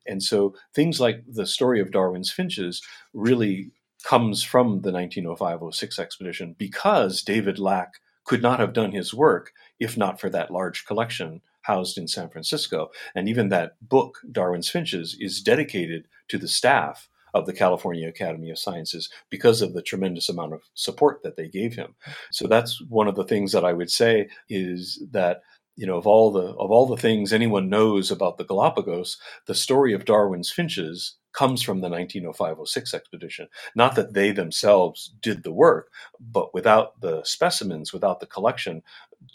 And 0.06 0.22
so 0.22 0.54
things 0.74 1.00
like 1.00 1.22
the 1.28 1.46
story 1.46 1.80
of 1.80 1.92
Darwin's 1.92 2.32
finches 2.32 2.82
really 3.12 3.72
comes 4.04 4.42
from 4.42 4.82
the 4.82 4.92
1905-06 4.92 5.98
expedition 5.98 6.54
because 6.58 7.22
David 7.22 7.58
Lack 7.58 7.94
could 8.24 8.42
not 8.42 8.60
have 8.60 8.72
done 8.72 8.92
his 8.92 9.14
work 9.14 9.52
if 9.80 9.96
not 9.96 10.20
for 10.20 10.28
that 10.30 10.50
large 10.50 10.84
collection 10.86 11.40
housed 11.62 11.98
in 11.98 12.08
San 12.08 12.30
Francisco. 12.30 12.90
And 13.14 13.28
even 13.28 13.48
that 13.48 13.76
book, 13.86 14.18
Darwin's 14.30 14.70
Finches, 14.70 15.16
is 15.18 15.42
dedicated 15.42 16.06
to 16.28 16.38
the 16.38 16.48
staff 16.48 17.08
of 17.34 17.46
the 17.46 17.52
California 17.52 18.08
Academy 18.08 18.50
of 18.50 18.58
Sciences 18.58 19.10
because 19.30 19.60
of 19.60 19.74
the 19.74 19.82
tremendous 19.82 20.28
amount 20.28 20.54
of 20.54 20.62
support 20.74 21.22
that 21.22 21.36
they 21.36 21.48
gave 21.48 21.74
him. 21.74 21.94
So 22.30 22.46
that's 22.46 22.80
one 22.88 23.06
of 23.06 23.16
the 23.16 23.24
things 23.24 23.52
that 23.52 23.64
I 23.64 23.74
would 23.74 23.90
say 23.90 24.28
is 24.48 25.02
that 25.10 25.42
you 25.76 25.86
know 25.86 25.96
of 25.96 26.06
all 26.06 26.32
the 26.32 26.54
of 26.54 26.70
all 26.70 26.86
the 26.86 26.96
things 26.96 27.32
anyone 27.32 27.68
knows 27.68 28.10
about 28.10 28.38
the 28.38 28.44
Galapagos, 28.44 29.18
the 29.46 29.54
story 29.54 29.92
of 29.92 30.06
Darwin's 30.06 30.50
finches 30.50 31.14
comes 31.32 31.62
from 31.62 31.80
the 31.80 31.88
1905-06 31.88 32.94
expedition. 32.94 33.48
Not 33.74 33.94
that 33.96 34.14
they 34.14 34.30
themselves 34.32 35.14
did 35.20 35.42
the 35.42 35.52
work, 35.52 35.90
but 36.20 36.54
without 36.54 37.00
the 37.00 37.22
specimens, 37.24 37.92
without 37.92 38.20
the 38.20 38.26
collection, 38.26 38.82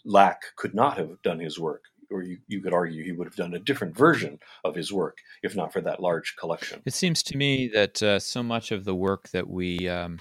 Lack 0.06 0.56
could 0.56 0.74
not 0.74 0.98
have 0.98 1.22
done 1.22 1.40
his 1.40 1.60
work. 1.60 1.84
Or 2.12 2.22
you, 2.22 2.38
you 2.48 2.62
could 2.62 2.74
argue 2.74 3.04
he 3.04 3.12
would 3.12 3.26
have 3.26 3.36
done 3.36 3.56
a 3.56 3.60
different 3.60 3.98
version 3.98 4.40
of 4.64 4.76
his 4.76 4.94
work 4.94 5.18
if 5.42 5.56
not 5.56 5.74
for 5.74 5.82
that 5.82 6.00
large 6.00 6.36
collection. 6.36 6.82
It 6.86 6.94
seems 6.94 7.24
to 7.24 7.38
me 7.38 7.70
that 7.74 8.04
uh, 8.04 8.20
so 8.20 8.44
much 8.44 8.72
of 8.72 8.86
the 8.86 8.94
work 8.94 9.30
that 9.30 9.50
we 9.50 9.90
um, 9.90 10.20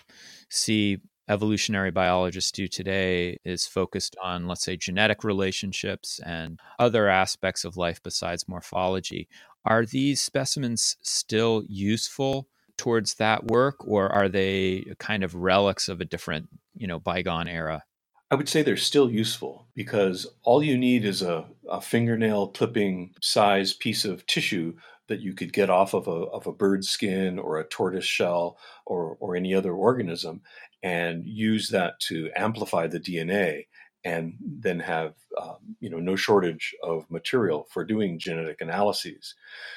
see 0.48 1.00
evolutionary 1.28 1.90
biologists 1.90 2.50
do 2.50 2.66
today 2.66 3.38
is 3.44 3.66
focused 3.66 4.16
on, 4.22 4.46
let's 4.46 4.64
say, 4.64 4.76
genetic 4.76 5.22
relationships 5.24 6.20
and 6.24 6.58
other 6.78 7.08
aspects 7.08 7.64
of 7.64 7.76
life 7.76 8.02
besides 8.02 8.48
morphology. 8.48 9.28
Are 9.64 9.86
these 9.86 10.20
specimens 10.20 10.96
still 11.02 11.64
useful 11.68 12.48
towards 12.76 13.14
that 13.14 13.44
work, 13.44 13.76
or 13.86 14.08
are 14.08 14.28
they 14.28 14.84
kind 14.98 15.22
of 15.22 15.34
relics 15.34 15.88
of 15.88 16.00
a 16.00 16.04
different, 16.04 16.48
you 16.74 16.86
know, 16.86 16.98
bygone 16.98 17.48
era? 17.48 17.84
I 18.30 18.34
would 18.34 18.48
say 18.48 18.62
they're 18.62 18.76
still 18.78 19.10
useful 19.10 19.66
because 19.74 20.26
all 20.42 20.62
you 20.62 20.78
need 20.78 21.04
is 21.04 21.20
a, 21.20 21.44
a 21.68 21.82
fingernail 21.82 22.48
clipping 22.48 23.14
size 23.20 23.74
piece 23.74 24.06
of 24.06 24.26
tissue 24.26 24.74
that 25.08 25.20
you 25.20 25.34
could 25.34 25.52
get 25.52 25.68
off 25.68 25.92
of 25.92 26.08
a, 26.08 26.10
of 26.10 26.46
a 26.46 26.52
bird 26.52 26.84
skin 26.84 27.38
or 27.38 27.58
a 27.58 27.68
tortoise 27.68 28.06
shell 28.06 28.56
or, 28.86 29.18
or 29.20 29.36
any 29.36 29.54
other 29.54 29.74
organism 29.74 30.40
and 30.82 31.26
use 31.26 31.68
that 31.68 32.00
to 32.00 32.30
amplify 32.34 32.86
the 32.86 32.98
DNA 32.98 33.66
and 34.04 34.34
then 34.40 34.80
have 34.80 35.14
um, 35.40 35.76
you 35.80 35.88
know 35.88 35.98
no 35.98 36.16
shortage 36.16 36.74
of 36.82 37.10
material 37.10 37.66
for 37.70 37.84
doing 37.84 38.18
genetic 38.18 38.60
analyses. 38.60 39.34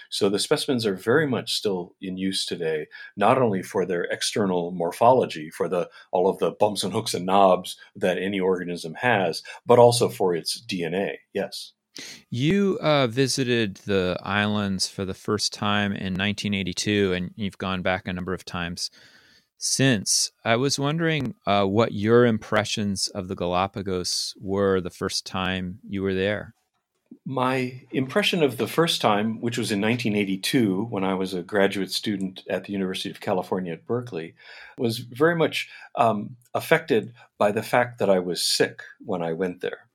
So 0.09 0.29
the 0.29 0.39
specimens 0.39 0.85
are 0.85 0.95
very 0.95 1.27
much 1.27 1.53
still 1.53 1.95
in 2.01 2.17
use 2.17 2.45
today, 2.45 2.87
not 3.15 3.37
only 3.37 3.61
for 3.61 3.85
their 3.85 4.03
external 4.03 4.71
morphology, 4.71 5.49
for 5.49 5.67
the 5.67 5.89
all 6.11 6.27
of 6.27 6.39
the 6.39 6.51
bumps 6.51 6.83
and 6.83 6.93
hooks 6.93 7.13
and 7.13 7.25
knobs 7.25 7.77
that 7.95 8.17
any 8.17 8.39
organism 8.39 8.95
has, 8.95 9.43
but 9.65 9.79
also 9.79 10.09
for 10.09 10.35
its 10.35 10.61
DNA. 10.61 11.15
Yes. 11.33 11.73
You 12.29 12.77
uh, 12.81 13.07
visited 13.07 13.75
the 13.85 14.17
islands 14.21 14.89
for 14.89 15.05
the 15.05 15.13
first 15.13 15.53
time 15.53 15.93
in 15.93 16.13
1982, 16.13 17.13
and 17.13 17.31
you've 17.35 17.57
gone 17.57 17.81
back 17.81 18.07
a 18.07 18.13
number 18.13 18.33
of 18.33 18.43
times 18.43 18.89
since. 19.57 20.31
I 20.43 20.55
was 20.55 20.79
wondering 20.79 21.35
uh, 21.45 21.65
what 21.65 21.93
your 21.93 22.25
impressions 22.25 23.07
of 23.09 23.27
the 23.27 23.35
Galapagos 23.35 24.35
were 24.39 24.81
the 24.81 24.89
first 24.89 25.25
time 25.25 25.79
you 25.87 26.03
were 26.03 26.13
there. 26.13 26.53
My 27.25 27.81
impression 27.91 28.43
of 28.43 28.57
the 28.57 28.67
first 28.67 29.01
time, 29.01 29.41
which 29.41 29.57
was 29.57 29.71
in 29.71 29.81
1982 29.81 30.85
when 30.85 31.03
I 31.03 31.13
was 31.13 31.33
a 31.33 31.41
graduate 31.41 31.91
student 31.91 32.43
at 32.49 32.65
the 32.65 32.73
University 32.73 33.09
of 33.09 33.21
California 33.21 33.73
at 33.73 33.87
Berkeley, 33.87 34.35
was 34.77 34.99
very 34.99 35.35
much 35.35 35.69
um, 35.95 36.35
affected 36.53 37.13
by 37.37 37.51
the 37.51 37.63
fact 37.63 37.99
that 37.99 38.09
I 38.09 38.19
was 38.19 38.45
sick 38.45 38.83
when 39.03 39.21
I 39.21 39.33
went 39.33 39.61
there 39.61 39.85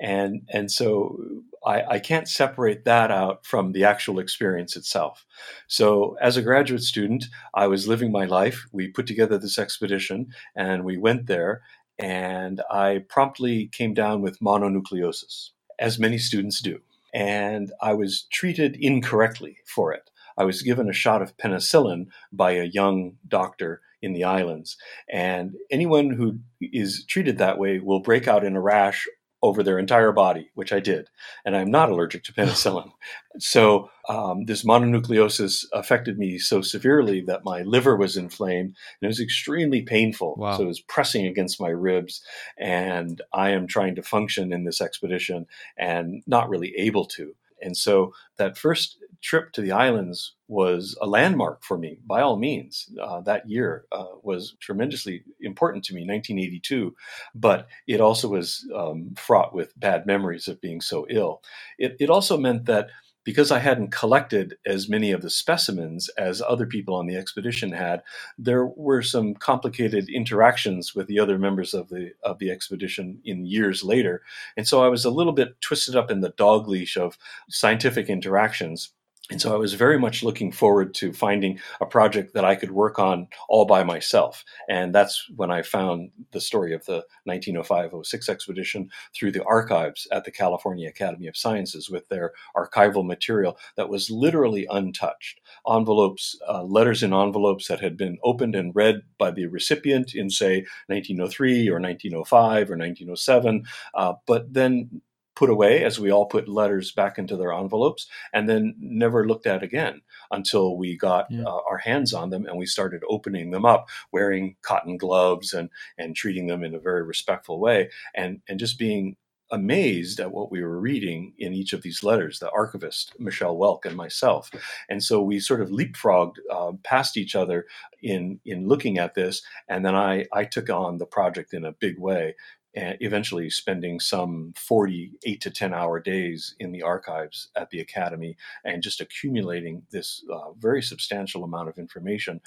and 0.00 0.42
and 0.52 0.70
so 0.70 1.18
I, 1.66 1.94
I, 1.94 1.98
can't 1.98 2.28
separate 2.28 2.84
that 2.84 3.10
out 3.10 3.44
from 3.44 3.72
the 3.72 3.84
actual 3.84 4.20
experience 4.20 4.76
itself. 4.76 5.26
So 5.66 6.16
as 6.20 6.36
a 6.36 6.42
graduate 6.42 6.82
student, 6.82 7.24
I 7.54 7.66
was 7.66 7.88
living 7.88 8.12
my 8.12 8.24
life. 8.24 8.66
We 8.72 8.88
put 8.88 9.06
together 9.06 9.36
this 9.36 9.58
expedition 9.58 10.28
and 10.54 10.84
we 10.84 10.96
went 10.96 11.26
there, 11.26 11.62
and 11.98 12.62
I 12.70 13.04
promptly 13.08 13.66
came 13.66 13.94
down 13.94 14.22
with 14.22 14.40
mononucleosis, 14.40 15.50
as 15.78 15.98
many 15.98 16.18
students 16.18 16.60
do, 16.60 16.80
and 17.12 17.72
I 17.80 17.94
was 17.94 18.26
treated 18.30 18.76
incorrectly 18.80 19.58
for 19.66 19.92
it. 19.92 20.10
I 20.38 20.44
was 20.44 20.62
given 20.62 20.88
a 20.88 20.94
shot 20.94 21.22
of 21.22 21.36
penicillin 21.36 22.06
by 22.32 22.52
a 22.52 22.64
young 22.64 23.16
doctor 23.26 23.80
in 24.02 24.12
the 24.12 24.24
islands. 24.24 24.76
And 25.10 25.54
anyone 25.70 26.10
who 26.10 26.38
is 26.60 27.04
treated 27.08 27.38
that 27.38 27.58
way 27.58 27.78
will 27.78 28.00
break 28.00 28.28
out 28.28 28.44
in 28.44 28.54
a 28.54 28.60
rash 28.60 29.06
over 29.42 29.62
their 29.62 29.78
entire 29.78 30.12
body, 30.12 30.50
which 30.54 30.72
I 30.72 30.80
did. 30.80 31.08
And 31.44 31.56
I'm 31.56 31.70
not 31.70 31.90
allergic 31.90 32.24
to 32.24 32.32
penicillin. 32.34 32.90
so 33.38 33.90
um, 34.08 34.44
this 34.46 34.64
mononucleosis 34.64 35.64
affected 35.72 36.18
me 36.18 36.38
so 36.38 36.62
severely 36.62 37.20
that 37.22 37.44
my 37.44 37.62
liver 37.62 37.96
was 37.96 38.16
inflamed 38.16 38.68
and 38.68 39.02
it 39.02 39.06
was 39.06 39.20
extremely 39.20 39.82
painful. 39.82 40.36
Wow. 40.36 40.56
So 40.56 40.64
it 40.64 40.68
was 40.68 40.80
pressing 40.80 41.26
against 41.26 41.60
my 41.60 41.68
ribs. 41.68 42.22
And 42.58 43.20
I 43.32 43.50
am 43.50 43.66
trying 43.66 43.94
to 43.96 44.02
function 44.02 44.52
in 44.52 44.64
this 44.64 44.80
expedition 44.80 45.46
and 45.76 46.22
not 46.26 46.48
really 46.48 46.74
able 46.76 47.04
to. 47.06 47.34
And 47.62 47.76
so 47.76 48.12
that 48.36 48.58
first 48.58 48.98
trip 49.26 49.52
to 49.52 49.60
the 49.60 49.72
islands 49.72 50.36
was 50.46 50.96
a 51.02 51.06
landmark 51.06 51.64
for 51.64 51.76
me, 51.76 51.98
by 52.06 52.20
all 52.22 52.36
means. 52.36 52.88
Uh, 53.02 53.20
that 53.22 53.50
year 53.50 53.84
uh, 53.90 54.04
was 54.22 54.54
tremendously 54.60 55.24
important 55.40 55.84
to 55.84 55.94
me, 55.94 56.02
1982, 56.02 56.94
but 57.34 57.66
it 57.88 58.00
also 58.00 58.28
was 58.28 58.64
um, 58.74 59.12
fraught 59.16 59.52
with 59.52 59.78
bad 59.78 60.06
memories 60.06 60.46
of 60.46 60.60
being 60.60 60.80
so 60.80 61.06
ill. 61.10 61.42
It, 61.76 61.96
it 61.98 62.08
also 62.08 62.38
meant 62.38 62.66
that 62.66 62.88
because 63.24 63.50
I 63.50 63.58
hadn't 63.58 63.90
collected 63.90 64.56
as 64.64 64.88
many 64.88 65.10
of 65.10 65.20
the 65.20 65.30
specimens 65.30 66.08
as 66.10 66.40
other 66.40 66.64
people 66.64 66.94
on 66.94 67.06
the 67.06 67.16
expedition 67.16 67.72
had, 67.72 68.04
there 68.38 68.66
were 68.66 69.02
some 69.02 69.34
complicated 69.34 70.08
interactions 70.08 70.94
with 70.94 71.08
the 71.08 71.18
other 71.18 71.36
members 71.36 71.74
of 71.74 71.88
the 71.88 72.12
of 72.22 72.38
the 72.38 72.52
expedition 72.52 73.20
in 73.24 73.44
years 73.44 73.82
later, 73.82 74.22
and 74.56 74.68
so 74.68 74.84
I 74.84 74.88
was 74.88 75.04
a 75.04 75.10
little 75.10 75.32
bit 75.32 75.60
twisted 75.60 75.96
up 75.96 76.08
in 76.08 76.20
the 76.20 76.34
dog 76.36 76.68
leash 76.68 76.96
of 76.96 77.18
scientific 77.50 78.08
interactions 78.08 78.92
And 79.30 79.40
so 79.40 79.52
I 79.52 79.58
was 79.58 79.74
very 79.74 79.98
much 79.98 80.22
looking 80.22 80.52
forward 80.52 80.94
to 80.94 81.12
finding 81.12 81.58
a 81.80 81.86
project 81.86 82.32
that 82.34 82.44
I 82.44 82.54
could 82.54 82.70
work 82.70 83.00
on 83.00 83.26
all 83.48 83.64
by 83.64 83.82
myself. 83.82 84.44
And 84.68 84.94
that's 84.94 85.28
when 85.34 85.50
I 85.50 85.62
found 85.62 86.10
the 86.30 86.40
story 86.40 86.72
of 86.72 86.84
the 86.84 87.04
1905 87.24 88.06
06 88.06 88.28
expedition 88.28 88.88
through 89.14 89.32
the 89.32 89.44
archives 89.44 90.06
at 90.12 90.24
the 90.24 90.30
California 90.30 90.88
Academy 90.88 91.26
of 91.26 91.36
Sciences 91.36 91.90
with 91.90 92.08
their 92.08 92.34
archival 92.56 93.04
material 93.04 93.58
that 93.76 93.88
was 93.88 94.10
literally 94.10 94.64
untouched. 94.70 95.40
Envelopes, 95.68 96.38
uh, 96.48 96.62
letters 96.62 97.02
in 97.02 97.12
envelopes 97.12 97.66
that 97.66 97.80
had 97.80 97.96
been 97.96 98.18
opened 98.22 98.54
and 98.54 98.76
read 98.76 99.02
by 99.18 99.32
the 99.32 99.46
recipient 99.46 100.14
in, 100.14 100.30
say, 100.30 100.64
1903 100.86 101.68
or 101.68 101.80
1905 101.80 102.70
or 102.70 102.76
1907, 102.76 103.64
uh, 103.94 104.14
but 104.26 104.52
then 104.52 105.02
put 105.36 105.50
away 105.50 105.84
as 105.84 106.00
we 106.00 106.10
all 106.10 106.26
put 106.26 106.48
letters 106.48 106.90
back 106.90 107.18
into 107.18 107.36
their 107.36 107.52
envelopes 107.52 108.06
and 108.32 108.48
then 108.48 108.74
never 108.80 109.28
looked 109.28 109.46
at 109.46 109.62
again 109.62 110.00
until 110.32 110.76
we 110.76 110.96
got 110.96 111.26
yeah. 111.30 111.44
uh, 111.44 111.60
our 111.70 111.78
hands 111.78 112.12
on 112.12 112.30
them 112.30 112.46
and 112.46 112.58
we 112.58 112.66
started 112.66 113.02
opening 113.08 113.50
them 113.50 113.64
up 113.64 113.86
wearing 114.10 114.56
cotton 114.62 114.96
gloves 114.96 115.52
and 115.52 115.68
and 115.98 116.16
treating 116.16 116.46
them 116.46 116.64
in 116.64 116.74
a 116.74 116.80
very 116.80 117.04
respectful 117.04 117.60
way 117.60 117.88
and 118.14 118.40
and 118.48 118.58
just 118.58 118.78
being 118.78 119.16
amazed 119.50 120.18
at 120.18 120.32
what 120.32 120.50
we 120.50 120.62
were 120.62 120.80
reading 120.80 121.32
in 121.38 121.52
each 121.52 121.72
of 121.72 121.82
these 121.82 122.02
letters, 122.02 122.38
the 122.38 122.50
archivist, 122.50 123.14
Michelle 123.18 123.56
Welk, 123.56 123.84
and 123.84 123.96
myself. 123.96 124.50
And 124.88 125.02
so 125.02 125.22
we 125.22 125.38
sort 125.38 125.60
of 125.60 125.70
leapfrogged 125.70 126.36
uh, 126.50 126.72
past 126.82 127.16
each 127.16 127.36
other 127.36 127.66
in, 128.02 128.40
in 128.44 128.66
looking 128.66 128.98
at 128.98 129.14
this. 129.14 129.42
And 129.68 129.84
then 129.84 129.94
I, 129.94 130.26
I 130.32 130.44
took 130.44 130.68
on 130.68 130.98
the 130.98 131.06
project 131.06 131.54
in 131.54 131.64
a 131.64 131.72
big 131.72 131.98
way 131.98 132.34
and 132.76 132.96
eventually 133.00 133.48
spending 133.48 133.98
some 133.98 134.52
48 134.56 135.40
to 135.40 135.50
10 135.50 135.74
hour 135.74 135.98
days 135.98 136.54
in 136.60 136.70
the 136.70 136.82
archives 136.82 137.48
at 137.56 137.70
the 137.70 137.80
academy 137.80 138.36
and 138.64 138.82
just 138.82 139.00
accumulating 139.00 139.82
this 139.90 140.22
uh, 140.32 140.52
very 140.52 140.82
substantial 140.82 141.42
amount 141.42 141.68
of 141.68 141.78
information 141.78 142.40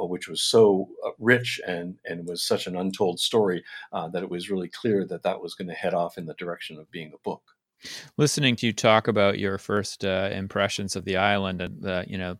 uh, 0.00 0.06
which 0.06 0.26
was 0.26 0.42
so 0.42 0.88
uh, 1.06 1.10
rich 1.18 1.60
and, 1.66 1.96
and 2.04 2.26
was 2.26 2.42
such 2.42 2.66
an 2.66 2.76
untold 2.76 3.20
story 3.20 3.62
uh, 3.92 4.08
that 4.08 4.22
it 4.22 4.30
was 4.30 4.50
really 4.50 4.68
clear 4.68 5.04
that 5.04 5.22
that 5.22 5.40
was 5.40 5.54
going 5.54 5.68
to 5.68 5.74
head 5.74 5.94
off 5.94 6.18
in 6.18 6.26
the 6.26 6.34
direction 6.34 6.78
of 6.78 6.90
being 6.90 7.12
a 7.14 7.18
book. 7.22 7.42
Listening 8.16 8.56
to 8.56 8.66
you 8.66 8.72
talk 8.72 9.08
about 9.08 9.38
your 9.38 9.58
first 9.58 10.04
uh, 10.04 10.30
impressions 10.32 10.96
of 10.96 11.04
the 11.04 11.16
island 11.16 11.60
and 11.60 11.82
the 11.82 12.04
you 12.08 12.16
know 12.16 12.38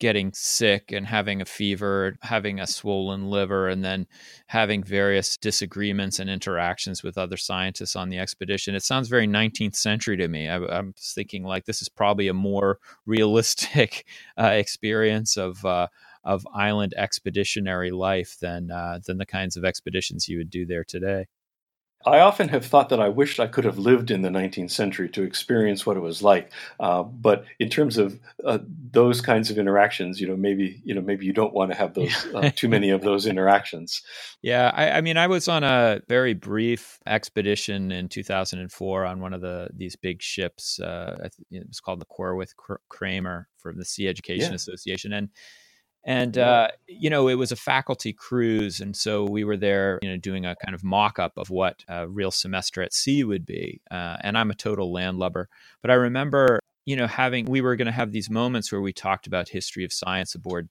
getting 0.00 0.32
sick 0.32 0.90
and 0.90 1.06
having 1.06 1.40
a 1.40 1.44
fever, 1.44 2.16
having 2.22 2.58
a 2.58 2.66
swollen 2.66 3.26
liver, 3.26 3.68
and 3.68 3.84
then 3.84 4.06
having 4.46 4.82
various 4.82 5.36
disagreements 5.36 6.18
and 6.18 6.28
interactions 6.28 7.02
with 7.02 7.16
other 7.16 7.36
scientists 7.36 7.94
on 7.94 8.08
the 8.08 8.18
expedition. 8.18 8.74
It 8.74 8.82
sounds 8.82 9.08
very 9.08 9.28
19th 9.28 9.76
century 9.76 10.16
to 10.16 10.26
me. 10.26 10.48
I, 10.48 10.56
am 10.78 10.94
thinking 10.98 11.44
like 11.44 11.66
this 11.66 11.82
is 11.82 11.88
probably 11.88 12.28
a 12.28 12.34
more 12.34 12.78
realistic 13.06 14.06
uh, 14.36 14.46
experience 14.46 15.36
of. 15.36 15.64
Uh, 15.64 15.86
of 16.22 16.46
island 16.54 16.92
expeditionary 16.98 17.90
life 17.90 18.36
than 18.42 18.70
uh, 18.70 19.00
than 19.06 19.16
the 19.16 19.24
kinds 19.24 19.56
of 19.56 19.64
expeditions 19.64 20.28
you 20.28 20.36
would 20.36 20.50
do 20.50 20.66
there 20.66 20.84
today. 20.84 21.26
I 22.06 22.20
often 22.20 22.48
have 22.48 22.64
thought 22.64 22.88
that 22.88 23.00
I 23.00 23.08
wished 23.08 23.38
I 23.38 23.46
could 23.46 23.64
have 23.64 23.78
lived 23.78 24.10
in 24.10 24.22
the 24.22 24.30
19th 24.30 24.70
century 24.70 25.08
to 25.10 25.22
experience 25.22 25.84
what 25.84 25.98
it 25.98 26.00
was 26.00 26.22
like. 26.22 26.50
Uh, 26.78 27.02
but 27.02 27.44
in 27.58 27.68
terms 27.68 27.98
of 27.98 28.18
uh, 28.44 28.58
those 28.90 29.20
kinds 29.20 29.50
of 29.50 29.58
interactions, 29.58 30.18
you 30.18 30.26
know, 30.26 30.36
maybe 30.36 30.80
you 30.82 30.94
know, 30.94 31.02
maybe 31.02 31.26
you 31.26 31.34
don't 31.34 31.52
want 31.52 31.70
to 31.70 31.76
have 31.76 31.92
those 31.92 32.26
uh, 32.34 32.50
too 32.56 32.68
many 32.68 32.88
of 32.88 33.02
those 33.02 33.26
interactions. 33.26 34.02
Yeah, 34.40 34.70
I, 34.74 34.92
I, 34.92 35.00
mean, 35.02 35.18
I 35.18 35.26
was 35.26 35.46
on 35.46 35.62
a 35.62 36.00
very 36.08 36.32
brief 36.32 36.98
expedition 37.06 37.92
in 37.92 38.08
2004 38.08 39.04
on 39.04 39.20
one 39.20 39.34
of 39.34 39.42
the 39.42 39.68
these 39.74 39.94
big 39.96 40.22
ships. 40.22 40.80
Uh, 40.80 41.28
it 41.50 41.66
was 41.68 41.80
called 41.80 42.00
the 42.00 42.06
Corwith 42.06 42.54
Kramer 42.88 43.48
from 43.58 43.76
the 43.76 43.84
Sea 43.84 44.08
Education 44.08 44.50
yeah. 44.50 44.56
Association, 44.56 45.12
and 45.12 45.28
and 46.04 46.38
uh, 46.38 46.68
you 46.86 47.10
know 47.10 47.28
it 47.28 47.34
was 47.34 47.52
a 47.52 47.56
faculty 47.56 48.12
cruise 48.12 48.80
and 48.80 48.96
so 48.96 49.24
we 49.24 49.44
were 49.44 49.56
there 49.56 49.98
you 50.02 50.08
know 50.08 50.16
doing 50.16 50.46
a 50.46 50.56
kind 50.64 50.74
of 50.74 50.82
mock-up 50.82 51.32
of 51.36 51.50
what 51.50 51.84
a 51.88 52.08
real 52.08 52.30
semester 52.30 52.82
at 52.82 52.94
sea 52.94 53.24
would 53.24 53.44
be 53.44 53.80
uh, 53.90 54.16
and 54.22 54.38
i'm 54.38 54.50
a 54.50 54.54
total 54.54 54.92
landlubber 54.92 55.48
but 55.82 55.90
i 55.90 55.94
remember 55.94 56.58
you 56.86 56.96
know 56.96 57.06
having 57.06 57.44
we 57.44 57.60
were 57.60 57.76
going 57.76 57.86
to 57.86 57.92
have 57.92 58.12
these 58.12 58.30
moments 58.30 58.72
where 58.72 58.80
we 58.80 58.92
talked 58.92 59.26
about 59.26 59.48
history 59.48 59.84
of 59.84 59.92
science 59.92 60.34
aboard 60.34 60.68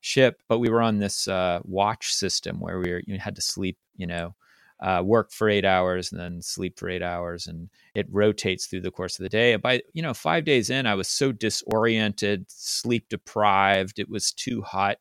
ship 0.00 0.42
but 0.48 0.58
we 0.58 0.68
were 0.68 0.82
on 0.82 0.98
this 0.98 1.26
uh, 1.26 1.60
watch 1.64 2.12
system 2.12 2.60
where 2.60 2.78
we 2.78 2.90
were, 2.92 3.02
you 3.06 3.18
had 3.18 3.34
to 3.34 3.42
sleep 3.42 3.78
you 3.96 4.06
know 4.06 4.34
uh, 4.80 5.02
work 5.04 5.32
for 5.32 5.48
eight 5.48 5.64
hours 5.64 6.12
and 6.12 6.20
then 6.20 6.42
sleep 6.42 6.78
for 6.78 6.88
eight 6.88 7.02
hours, 7.02 7.46
and 7.46 7.68
it 7.94 8.06
rotates 8.10 8.66
through 8.66 8.82
the 8.82 8.90
course 8.90 9.18
of 9.18 9.22
the 9.22 9.28
day. 9.28 9.52
and 9.52 9.62
By 9.62 9.82
you 9.92 10.02
know 10.02 10.14
five 10.14 10.44
days 10.44 10.70
in, 10.70 10.86
I 10.86 10.94
was 10.94 11.08
so 11.08 11.32
disoriented, 11.32 12.46
sleep 12.48 13.08
deprived. 13.08 13.98
It 13.98 14.10
was 14.10 14.32
too 14.32 14.62
hot. 14.62 14.98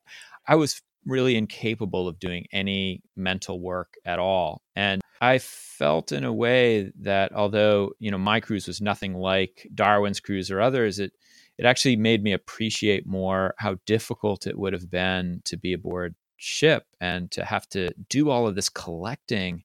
I 0.48 0.56
was 0.56 0.82
really 1.06 1.36
incapable 1.36 2.08
of 2.08 2.20
doing 2.20 2.46
any 2.52 3.02
mental 3.16 3.60
work 3.60 3.96
at 4.06 4.20
all, 4.20 4.62
and 4.76 5.02
I 5.22 5.40
felt 5.40 6.12
in 6.12 6.24
a 6.24 6.34
way 6.34 6.92
that 7.02 7.34
although 7.34 7.92
you 8.00 8.12
know 8.12 8.18
my 8.18 8.40
cruise 8.40 8.68
was 8.68 8.82
nothing 8.82 9.14
like 9.14 9.68
Darwin's 9.76 10.20
cruise 10.22 10.50
or 10.52 10.62
others, 10.62 11.00
it 11.00 11.12
it 11.58 11.66
actually 11.66 11.96
made 11.96 12.24
me 12.24 12.34
appreciate 12.34 13.06
more 13.06 13.56
how 13.58 13.78
difficult 13.86 14.48
it 14.48 14.58
would 14.58 14.74
have 14.74 14.90
been 14.90 15.42
to 15.46 15.58
be 15.58 15.74
aboard 15.74 16.16
ship 16.38 16.86
and 17.00 17.32
to 17.32 17.46
have 17.46 17.68
to 17.70 17.90
do 18.10 18.30
all 18.30 18.48
of 18.48 18.56
this 18.56 18.70
collecting 18.70 19.64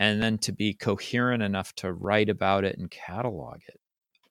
and 0.00 0.22
then 0.22 0.38
to 0.38 0.50
be 0.50 0.72
coherent 0.72 1.42
enough 1.42 1.74
to 1.74 1.92
write 1.92 2.30
about 2.30 2.64
it 2.64 2.78
and 2.78 2.90
catalog 2.90 3.60
it. 3.68 3.78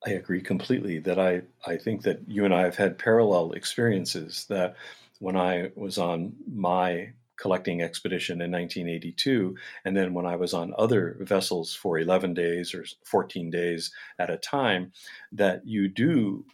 I 0.06 0.12
agree 0.12 0.42
completely 0.42 0.98
that 1.00 1.20
I, 1.20 1.44
I 1.68 1.78
think 1.78 2.02
that 2.04 2.22
you 2.28 2.44
and 2.44 2.54
I 2.54 2.62
have 2.62 2.76
had 2.76 2.98
parallel 2.98 3.52
experiences 3.52 4.46
that 4.50 4.76
when 5.20 5.38
I 5.38 5.70
was 5.76 5.98
on 5.98 6.34
my 6.52 7.14
collecting 7.38 7.82
expedition 7.82 8.42
in 8.42 8.52
1982, 8.52 9.56
and 9.86 9.96
then 9.96 10.14
when 10.14 10.26
I 10.26 10.36
was 10.36 10.54
on 10.54 10.74
other 10.78 11.18
vessels 11.22 11.76
for 11.76 12.00
11 12.00 12.34
days 12.34 12.74
or 12.74 12.86
14 13.06 13.52
days 13.52 13.92
at 14.18 14.30
a 14.30 14.38
time, 14.38 14.92
that 15.32 15.62
you 15.66 15.88
do 15.88 16.46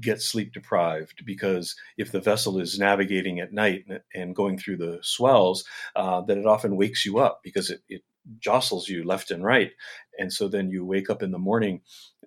get 0.00 0.22
sleep 0.22 0.52
deprived 0.52 1.24
because 1.26 1.76
if 1.98 2.12
the 2.12 2.20
vessel 2.20 2.58
is 2.58 2.78
navigating 2.78 3.40
at 3.40 3.52
night 3.52 3.84
and 4.14 4.34
going 4.34 4.58
through 4.58 4.76
the 4.76 4.98
swells, 5.02 5.64
uh, 5.96 6.22
it 6.28 6.46
often 6.46 6.76
wakes 6.76 7.04
you 7.04 7.18
up 7.18 7.40
because 7.42 7.70
it, 7.70 7.80
it 7.88 8.02
jostles 8.38 8.88
you 8.88 9.04
left 9.04 9.30
and 9.30 9.44
right. 9.44 9.72
And 10.18 10.32
so 10.32 10.48
then 10.48 10.70
you 10.70 10.84
wake 10.84 11.10
up 11.10 11.22
in 11.22 11.30
the 11.30 11.38
morning, 11.38 11.80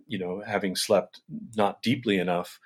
you 0.08 0.20
know, 0.20 0.42
having 0.46 0.76
slept 0.76 1.22
not 1.56 1.82
deeply 1.82 2.18
enough. 2.18 2.60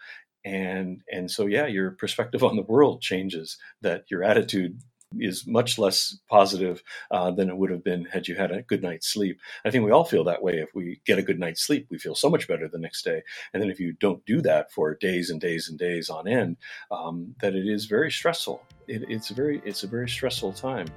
And 0.44 1.02
and 1.12 1.30
so 1.30 1.46
yeah, 1.46 1.67
your 1.67 1.91
perspective 1.91 2.44
on 2.44 2.56
the 2.56 2.63
world 2.63 3.02
changes. 3.02 3.58
That 3.82 4.06
your 4.10 4.24
attitude 4.24 4.82
is 5.19 5.45
much 5.45 5.78
less 5.78 6.17
positive 6.30 6.84
uh, 7.12 7.32
than 7.32 7.50
it 7.50 7.58
would 7.58 7.71
have 7.71 7.84
been 7.84 8.06
had 8.06 8.28
you 8.28 8.36
had 8.36 8.52
a 8.52 8.62
good 8.63 8.82
night's 8.82 9.08
sleep. 9.08 9.39
I 9.65 9.71
think 9.71 9.84
we 9.84 9.91
all 9.91 10.06
feel 10.06 10.24
that 10.26 10.41
way. 10.41 10.60
If 10.60 10.74
we 10.74 11.02
get 11.06 11.19
a 11.19 11.24
good 11.24 11.39
night's 11.39 11.62
sleep, 11.62 11.88
we 11.89 11.97
feel 11.97 12.15
so 12.15 12.30
much 12.30 12.47
better 12.47 12.67
the 12.67 12.78
next 12.78 13.04
day. 13.04 13.21
And 13.54 13.62
then 13.62 13.69
if 13.69 13.80
you 13.80 13.93
don't 13.93 14.26
do 14.26 14.41
that 14.41 14.71
for 14.71 14.95
days 14.95 15.30
and 15.30 15.41
days 15.41 15.69
and 15.69 15.78
days 15.78 16.10
on 16.10 16.28
end, 16.28 16.58
um, 16.91 17.36
that 17.41 17.56
it 17.56 17.67
is 17.67 17.86
very 17.86 18.12
stressful. 18.12 18.63
It, 18.88 19.04
it's 19.10 19.30
very 19.30 19.62
it's 19.65 19.84
a 19.84 19.88
very 19.88 20.10
stressful 20.10 20.54
time. 20.54 20.88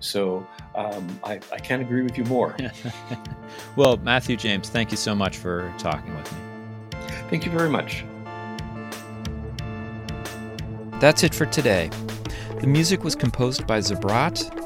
So 0.00 0.46
um, 0.74 1.20
I, 1.24 1.40
I 1.52 1.58
can't 1.58 1.82
agree 1.82 2.02
with 2.02 2.18
you 2.18 2.24
more. 2.24 2.56
well, 3.76 3.96
Matthew 3.98 4.36
James, 4.36 4.68
thank 4.68 4.90
you 4.90 4.96
so 4.96 5.14
much 5.14 5.36
for 5.36 5.72
talking 5.78 6.14
with 6.16 6.32
me. 6.32 6.38
Thank 7.30 7.44
you 7.44 7.52
very 7.52 7.70
much. 7.70 8.04
That's 11.00 11.22
it 11.22 11.34
for 11.34 11.46
today. 11.46 11.90
The 12.60 12.66
music 12.66 13.04
was 13.04 13.14
composed 13.14 13.66
by 13.66 13.80
Zabrat. 13.80 14.65